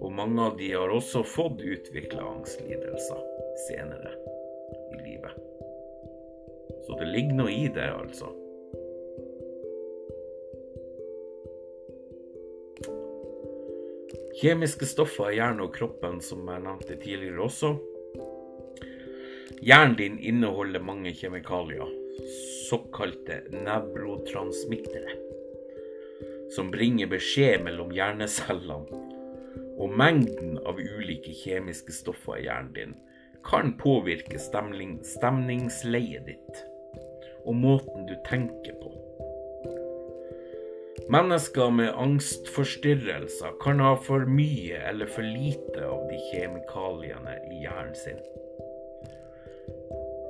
Og 0.00 0.12
mange 0.12 0.42
av 0.50 0.58
de 0.58 0.68
har 0.74 0.92
også 0.92 1.22
fått 1.24 1.62
utvikla 1.64 2.26
angstlidelser 2.34 3.24
senere. 3.68 4.29
Så 6.90 6.96
det 6.98 7.06
ligger 7.06 7.36
noe 7.38 7.52
i 7.54 7.68
det, 7.70 7.86
altså. 7.86 8.32
Kjemiske 14.40 14.88
stoffer 14.90 15.30
i 15.30 15.36
hjernen 15.36 15.62
og 15.68 15.74
kroppen, 15.76 16.18
som 16.24 16.48
jeg 16.50 16.64
nevnte 16.64 16.96
tidligere 16.98 17.44
også, 17.46 17.76
Hjernen 19.60 19.96
din 19.98 20.14
inneholder 20.18 20.80
mange 20.80 21.12
kjemikalier, 21.12 21.90
såkalte 22.70 23.42
nevrotransmittere, 23.52 25.12
som 26.56 26.72
bringer 26.72 27.10
beskjed 27.12 27.60
mellom 27.66 27.92
hjernecellene. 27.92 29.02
Og 29.76 29.92
mengden 29.92 30.56
av 30.64 30.80
ulike 30.80 31.36
kjemiske 31.42 31.92
stoffer 31.92 32.40
i 32.40 32.46
hjernen 32.48 32.72
din 32.72 32.96
kan 33.44 33.76
påvirke 33.76 34.40
stemning, 34.40 34.98
stemningsleiet 35.04 36.26
ditt 36.32 36.64
og 37.44 37.56
måten 37.56 38.06
du 38.08 38.16
tenker 38.28 38.76
på. 38.80 38.92
Mennesker 41.10 41.72
med 41.74 41.94
angstforstyrrelser 41.98 43.56
kan 43.62 43.80
ha 43.82 43.96
for 43.98 44.28
mye 44.30 44.78
eller 44.90 45.10
for 45.10 45.26
lite 45.26 45.82
av 45.82 46.04
de 46.10 46.20
kjemikaliene 46.30 47.34
i 47.50 47.64
hjernen 47.64 47.96
sin. 47.98 48.20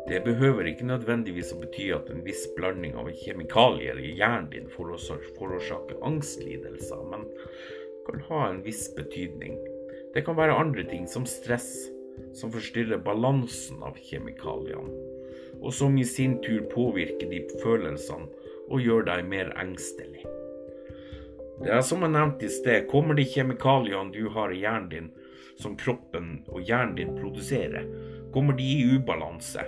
Det 0.09 0.23
behøver 0.25 0.67
ikke 0.67 0.89
nødvendigvis 0.89 1.53
å 1.55 1.61
bety 1.61 1.91
at 1.95 2.09
en 2.11 2.25
viss 2.25 2.47
blanding 2.57 2.97
av 2.99 3.11
kjemikalier 3.13 4.01
i 4.01 4.15
hjernen 4.19 4.49
din 4.55 4.73
forårsaker 4.73 6.01
angstlidelser, 6.09 7.05
men 7.13 7.29
kan 8.09 8.25
ha 8.31 8.41
en 8.49 8.65
viss 8.65 8.89
betydning. 8.97 9.61
Det 10.15 10.25
kan 10.27 10.39
være 10.41 10.57
andre 10.59 10.83
ting, 10.89 11.05
som 11.07 11.29
stress, 11.29 11.69
som 12.35 12.51
forstyrrer 12.51 13.05
balansen 13.05 13.85
av 13.87 14.01
kjemikaliene. 14.09 15.20
Og 15.61 15.75
som 15.75 15.97
i 15.99 16.05
sin 16.09 16.39
tur 16.45 16.63
påvirker 16.73 17.31
de 17.31 17.45
følelsene 17.63 18.29
og 18.71 18.85
gjør 18.85 19.07
deg 19.09 19.27
mer 19.29 19.51
engstelig. 19.61 20.25
Det 21.61 21.73
er 21.77 21.83
som 21.85 22.01
jeg 22.07 22.15
nevnte 22.15 22.47
i 22.47 22.53
sted, 22.53 22.87
kommer 22.89 23.19
de 23.19 23.27
kjemikaliene 23.29 24.15
du 24.15 24.31
har 24.33 24.53
i 24.53 24.63
hjernen 24.63 24.89
din, 24.93 25.11
som 25.61 25.77
kroppen 25.77 26.39
og 26.49 26.65
hjernen 26.65 26.97
din 26.97 27.17
produserer, 27.19 27.85
kommer 28.33 28.57
de 28.57 28.65
i 28.65 28.87
ubalanse, 28.95 29.67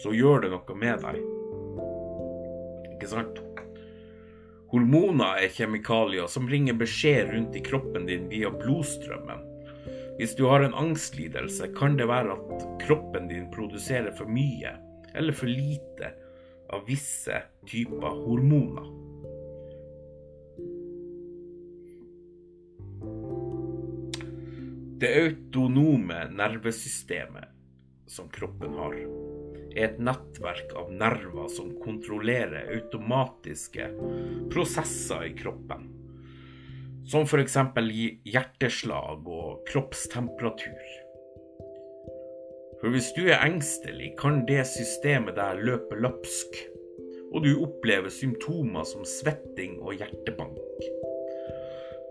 så 0.00 0.14
gjør 0.16 0.46
det 0.46 0.54
noe 0.54 0.78
med 0.80 1.04
deg. 1.04 1.18
Ikke 2.94 3.10
sant? 3.10 3.42
Hormoner 4.72 5.42
er 5.44 5.52
kjemikalier 5.54 6.30
som 6.30 6.48
bringer 6.48 6.74
beskjed 6.78 7.28
rundt 7.34 7.54
i 7.54 7.62
kroppen 7.62 8.08
din 8.08 8.24
via 8.32 8.48
blodstrømmen. 8.50 9.44
Hvis 10.18 10.36
du 10.38 10.44
har 10.46 10.62
en 10.62 10.74
angstlidelse, 10.74 11.72
kan 11.74 11.96
det 11.98 12.06
være 12.06 12.36
at 12.36 12.66
kroppen 12.84 13.26
din 13.28 13.48
produserer 13.54 14.12
for 14.14 14.30
mye 14.30 14.76
eller 15.14 15.34
for 15.34 15.50
lite 15.50 16.12
av 16.70 16.84
visse 16.86 17.40
typer 17.66 18.20
hormoner. 18.22 18.86
Det 25.02 25.10
autonome 25.20 26.20
nervesystemet 26.30 27.50
som 28.06 28.30
kroppen 28.30 28.78
har, 28.78 28.94
er 29.74 29.88
et 29.88 29.98
nettverk 29.98 30.70
av 30.78 30.94
nerver 30.94 31.50
som 31.50 31.74
kontrollerer 31.82 32.70
automatiske 32.76 33.90
prosesser 34.54 35.26
i 35.26 35.34
kroppen. 35.42 35.90
Som 37.04 37.26
f.eks. 37.28 37.56
hjerteslag 38.24 39.26
og 39.28 39.64
kroppstemperatur. 39.68 40.84
For 42.80 42.92
hvis 42.92 43.10
du 43.16 43.26
er 43.28 43.44
engstelig, 43.44 44.14
kan 44.20 44.42
det 44.48 44.62
systemet 44.68 45.36
der 45.36 45.60
løpe 45.60 45.98
løpsk, 46.00 46.56
og 47.34 47.44
du 47.44 47.50
opplever 47.66 48.12
symptomer 48.12 48.86
som 48.88 49.04
svetting 49.08 49.76
og 49.82 49.98
hjertebank. 50.00 50.88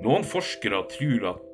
Noen 0.03 0.25
forskere 0.27 0.83
tror 0.91 1.27
at 1.31 1.49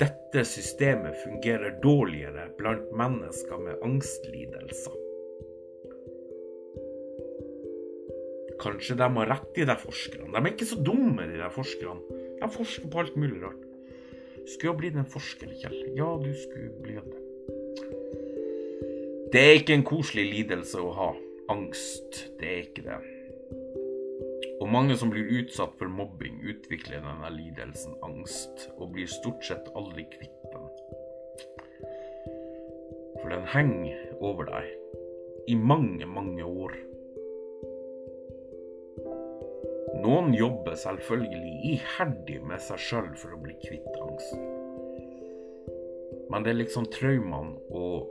dette 0.00 0.44
systemet 0.48 1.18
fungerer 1.22 1.76
dårligere 1.82 2.48
blant 2.58 2.88
mennesker 2.96 3.60
med 3.60 3.82
angstlidelser. 3.86 4.96
Kanskje 8.60 8.96
de 8.98 9.08
har 9.16 9.30
rett, 9.30 9.52
i 9.56 9.66
de 9.68 9.76
forskerne. 9.78 10.30
De 10.32 10.40
er 10.40 10.50
ikke 10.52 10.68
så 10.68 10.80
dumme, 10.84 11.26
de 11.28 11.38
der 11.38 11.52
forskerne. 11.54 12.18
De 12.40 12.48
forsker 12.50 12.88
på 12.90 13.02
alt 13.02 13.16
mulig 13.20 13.42
rart. 13.42 13.66
Skulle 14.46 14.72
ha 14.72 14.78
blitt 14.78 14.96
en 14.98 15.08
forsker, 15.08 15.52
Kjell. 15.60 15.76
Ja, 15.96 16.08
du 16.18 16.30
skulle 16.34 16.72
bli 16.82 16.96
det. 16.96 17.20
Det 19.30 19.40
er 19.46 19.58
ikke 19.60 19.76
en 19.76 19.86
koselig 19.86 20.26
lidelse 20.32 20.80
å 20.82 20.90
ha. 20.96 21.10
Angst. 21.52 22.24
Det 22.40 22.48
er 22.48 22.62
ikke 22.64 22.86
det. 22.86 22.98
Og 24.60 24.68
mange 24.68 24.96
som 24.98 25.12
blir 25.12 25.28
utsatt 25.40 25.76
for 25.78 25.88
mobbing, 25.88 26.40
utvikler 26.42 27.00
denne 27.04 27.30
lidelsen 27.32 27.94
angst, 28.04 28.68
og 28.76 28.92
blir 28.96 29.08
stort 29.08 29.44
sett 29.46 29.70
aldri 29.78 30.04
kvitt 30.12 30.50
den. 30.52 30.66
For 33.20 33.32
den 33.32 33.46
henger 33.54 34.02
over 34.20 34.50
deg 34.50 34.68
i 35.50 35.56
mange, 35.56 36.06
mange 36.06 36.44
år. 36.44 36.76
Noen 40.00 40.32
jobber 40.32 40.78
selvfølgelig 40.80 41.74
iherdig 41.74 42.38
med 42.48 42.62
seg 42.64 42.80
sjøl 42.80 43.10
for 43.20 43.36
å 43.36 43.40
bli 43.42 43.52
kvitt 43.60 43.98
angsten. 44.00 44.46
Men 46.30 46.46
det 46.46 46.54
er 46.54 46.60
liksom 46.60 46.86
traumene 46.94 47.58
og 47.74 48.08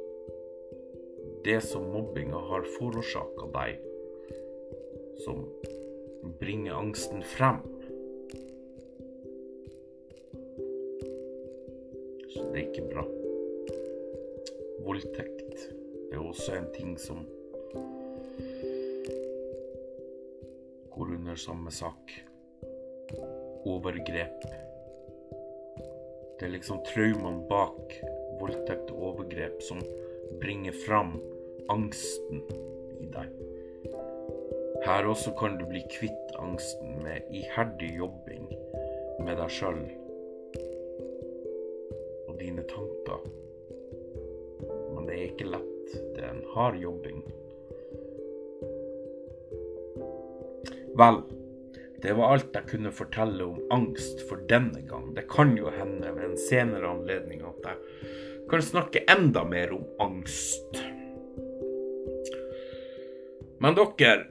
det 1.47 1.57
som 1.65 1.87
mobbinga 1.89 2.39
har 2.49 2.67
forårsaka 2.75 3.47
deg, 3.55 3.79
som 5.23 5.41
bringer 6.39 6.77
angsten 6.77 7.23
frem. 7.25 7.63
Så 12.29 12.45
det 12.51 12.59
er 12.59 12.65
ikke 12.67 12.89
bra. 12.91 13.07
Voldtekt 14.85 15.69
er 16.11 16.21
også 16.21 16.59
en 16.59 16.69
ting 16.75 16.93
som 17.01 17.25
går 20.99 21.15
under 21.15 21.35
samme 21.35 21.71
sak. 21.71 22.23
Overgrep. 23.65 24.41
Det 26.39 26.45
er 26.45 26.51
liksom 26.51 26.81
traumene 26.87 27.45
bak 27.47 27.93
voldtekt 28.41 28.91
og 28.91 29.05
overgrep 29.13 29.61
som 29.63 29.79
bringer 30.41 30.75
fram 30.83 31.13
angsten 31.71 32.43
i 32.99 33.07
deg. 33.15 33.31
Her 34.83 35.07
også 35.07 35.31
kan 35.39 35.55
du 35.61 35.63
bli 35.71 35.85
kvitt 35.87 36.35
angsten 36.39 36.99
med 37.05 37.31
iherdig 37.31 37.93
jobbing 37.95 38.51
med 39.23 39.39
deg 39.39 39.55
sjøl 39.55 39.81
og 42.27 42.35
dine 42.43 42.67
tanker. 42.75 43.23
Men 44.67 45.07
det 45.07 45.15
er 45.15 45.27
ikke 45.31 45.53
lett. 45.55 45.99
Det 46.15 46.27
er 46.27 46.33
en 46.33 46.47
hard 46.57 46.83
jobbing. 46.83 47.23
Vel, 50.99 51.21
det 52.03 52.11
var 52.17 52.33
alt 52.33 52.55
jeg 52.55 52.67
kunne 52.73 52.91
fortelle 52.91 53.45
om 53.45 53.59
angst 53.71 54.19
for 54.27 54.41
denne 54.49 54.81
gang. 54.87 55.13
Det 55.15 55.29
kan 55.31 55.53
jo 55.55 55.71
hende 55.71 56.11
ved 56.15 56.25
en 56.25 56.39
senere 56.39 56.89
anledning 56.91 57.43
at 57.47 57.69
jeg 57.69 58.49
kan 58.51 58.63
snakke 58.65 59.05
enda 59.11 59.45
mer 59.47 59.71
om 59.77 59.85
angst. 60.03 60.79
Men 63.63 63.77
dere, 63.77 64.25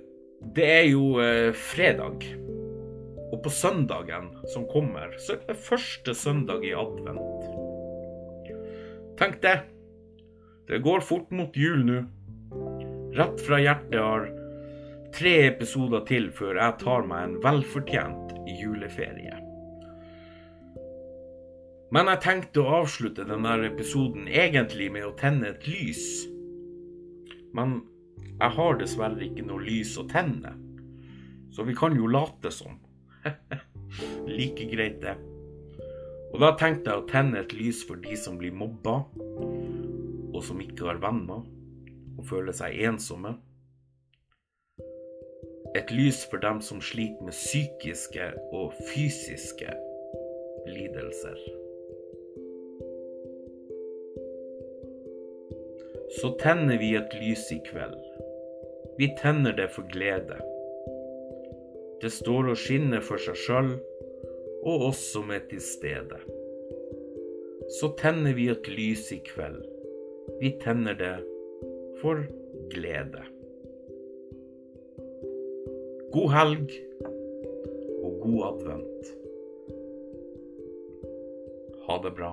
det 0.57 0.69
er 0.75 0.87
jo 0.91 1.17
eh, 1.23 1.53
fredag. 1.57 2.27
Og 3.29 3.41
på 3.45 3.53
søndagen 3.53 4.31
som 4.53 4.65
kommer, 4.69 5.13
så 5.25 5.37
er 5.37 5.43
det 5.49 5.61
første 5.71 6.15
søndag 6.17 6.65
i 6.65 6.75
advent. 6.77 7.49
Tenk 9.21 9.41
det. 9.45 9.57
Det 10.69 10.83
går 10.85 11.01
fort 11.05 11.33
mot 11.33 11.57
jul 11.57 11.85
nå. 11.89 12.03
Rett 13.17 13.41
fra 13.45 13.61
hjertet 13.61 14.01
har 14.01 14.29
tre 15.15 15.35
episoder 15.49 16.05
til 16.09 16.31
før 16.35 16.59
jeg 16.61 16.79
tar 16.83 17.07
meg 17.09 17.27
en 17.27 17.37
velfortjent 17.45 18.35
juleferie. 18.59 19.37
Men 21.95 22.11
jeg 22.13 22.21
tenkte 22.21 22.61
å 22.61 22.83
avslutte 22.83 23.25
denne 23.29 23.55
episoden 23.65 24.29
egentlig 24.29 24.91
med 24.93 25.07
å 25.09 25.15
tenne 25.17 25.55
et 25.55 25.65
lys. 25.71 26.05
Men 27.57 27.79
jeg 28.29 28.55
har 28.59 28.77
dessverre 28.79 29.25
ikke 29.25 29.47
noe 29.49 29.65
lys 29.65 29.95
å 29.99 30.05
tenne, 30.11 30.53
så 31.51 31.65
vi 31.65 31.75
kan 31.79 31.97
jo 31.97 32.11
late 32.13 32.53
som. 32.53 32.77
like 34.39 34.69
greit, 34.69 35.01
det. 35.03 35.17
Og 36.29 36.43
da 36.43 36.53
tenkte 36.61 36.93
jeg 36.93 37.03
å 37.03 37.09
tenne 37.09 37.41
et 37.41 37.55
lys 37.57 37.81
for 37.89 38.01
de 38.05 38.17
som 38.21 38.37
blir 38.39 38.53
mobba, 38.53 39.01
og 40.29 40.41
som 40.45 40.61
ikke 40.61 40.91
har 40.91 41.01
venner, 41.03 41.41
og 42.19 42.27
føler 42.29 42.53
seg 42.55 42.77
ensomme. 42.85 43.33
Et 45.77 45.91
lys 45.91 46.25
for 46.31 46.41
dem 46.41 46.61
som 46.65 46.81
sliter 46.81 47.25
med 47.25 47.37
psykiske 47.37 48.31
og 48.53 48.73
fysiske 48.89 49.73
lidelser. 50.69 51.39
Så 56.21 56.33
tenner 56.41 56.81
vi 56.81 56.95
et 56.97 57.15
lys 57.21 57.45
i 57.53 57.61
kveld. 57.69 57.99
Vi 58.99 59.11
tenner 59.21 59.53
det 59.53 59.69
for 59.75 59.85
glede. 59.93 60.41
Det 62.03 62.11
står 62.15 62.53
og 62.55 62.59
skinner 62.59 63.05
for 63.05 63.21
seg 63.21 63.37
sjøl 63.45 63.73
og 64.65 64.89
oss 64.91 65.03
som 65.13 65.31
er 65.35 65.45
til 65.51 65.63
stede. 65.63 66.21
Så 67.79 67.93
tenner 68.01 68.33
vi 68.39 68.49
et 68.49 68.69
lys 68.73 69.11
i 69.13 69.21
kveld. 69.29 69.61
Vi 70.41 70.55
tenner 70.63 70.97
det 70.97 71.17
for 72.01 72.25
glede. 72.73 73.27
God 76.13 76.31
helg 76.33 76.71
og 78.03 78.13
god 78.23 78.41
advent. 78.51 79.11
Ha 81.87 81.99
det 82.05 82.15
bra. 82.17 82.33